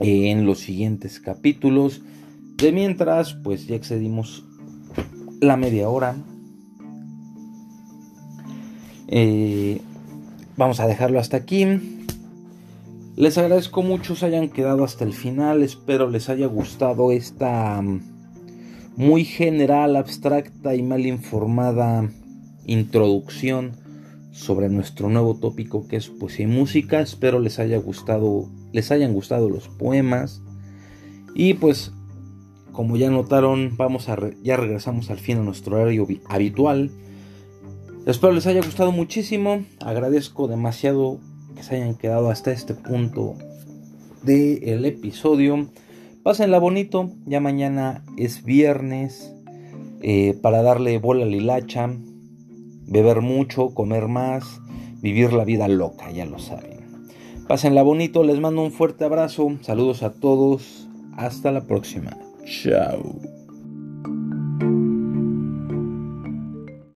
en 0.02 0.46
los 0.46 0.60
siguientes 0.60 1.20
capítulos. 1.20 2.02
De 2.58 2.72
mientras, 2.72 3.34
pues 3.34 3.68
ya 3.68 3.76
excedimos 3.76 4.46
la 5.40 5.58
media 5.58 5.90
hora. 5.90 6.16
Eh, 9.08 9.82
vamos 10.58 10.80
a 10.80 10.88
dejarlo 10.88 11.20
hasta 11.20 11.38
aquí. 11.38 11.66
Les 13.16 13.38
agradezco 13.38 13.84
mucho 13.84 14.16
se 14.16 14.26
hayan 14.26 14.50
quedado 14.50 14.84
hasta 14.84 15.04
el 15.04 15.14
final. 15.14 15.64
Espero 15.64 16.10
les 16.10 16.30
haya 16.30 16.48
gustado 16.48 17.12
esta 17.12 17.82
mm, 17.82 18.02
muy 18.96 19.26
general, 19.26 19.96
abstracta 19.96 20.76
y 20.76 20.82
mal 20.82 21.06
informada 21.06 22.10
introducción 22.66 23.74
sobre 24.32 24.70
nuestro 24.70 25.10
nuevo 25.10 25.36
tópico 25.36 25.88
que 25.88 25.98
es 25.98 26.08
poesía 26.08 26.46
y 26.46 26.50
música. 26.50 27.02
Espero 27.02 27.40
les 27.40 27.60
haya 27.60 27.78
gustado, 27.78 28.50
les 28.72 28.92
hayan 28.92 29.14
gustado 29.14 29.50
los 29.50 29.68
poemas. 29.68 30.42
Y 31.36 31.56
pues, 31.56 31.94
como 32.72 32.98
ya 32.98 33.10
notaron, 33.10 33.76
vamos 33.78 34.10
a 34.10 34.18
ya 34.44 34.58
regresamos 34.58 35.10
al 35.10 35.20
fin 35.20 35.40
a 35.40 35.44
nuestro 35.44 35.76
horario 35.76 36.08
habitual. 36.28 36.92
Espero 38.06 38.34
les 38.34 38.48
haya 38.48 38.62
gustado 38.62 38.92
muchísimo. 38.92 39.64
Agradezco 39.80 40.48
demasiado 40.48 41.20
que 41.56 41.64
se 41.64 41.76
hayan 41.76 41.96
quedado 41.96 42.30
hasta 42.30 42.52
este 42.52 42.74
punto 42.74 43.36
del 44.24 44.86
episodio. 44.86 45.68
Pásenla 46.24 46.60
bonito. 46.60 47.12
Ya 47.26 47.40
mañana 47.40 48.04
es 48.18 48.44
viernes. 48.44 49.34
Eh, 50.04 50.38
para 50.42 50.64
darle 50.64 50.98
bola 50.98 51.26
a 51.26 51.28
lilacha 51.28 51.92
beber 52.92 53.22
mucho, 53.22 53.74
comer 53.74 54.10
más, 54.10 54.60
vivir 55.02 55.32
la 55.32 55.46
vida 55.46 55.70
loca, 55.70 56.12
ya 56.12 56.26
lo 56.26 56.40
saben. 56.40 56.71
Pásenla 57.48 57.84
bonito, 57.84 58.24
les 58.24 58.40
mando 58.40 58.62
un 58.62 58.72
fuerte 58.72 59.04
abrazo, 59.04 59.58
saludos 59.62 60.04
a 60.04 60.12
todos, 60.14 60.88
hasta 61.18 61.52
la 61.52 61.62
próxima. 61.62 62.18
Chao. 62.46 63.41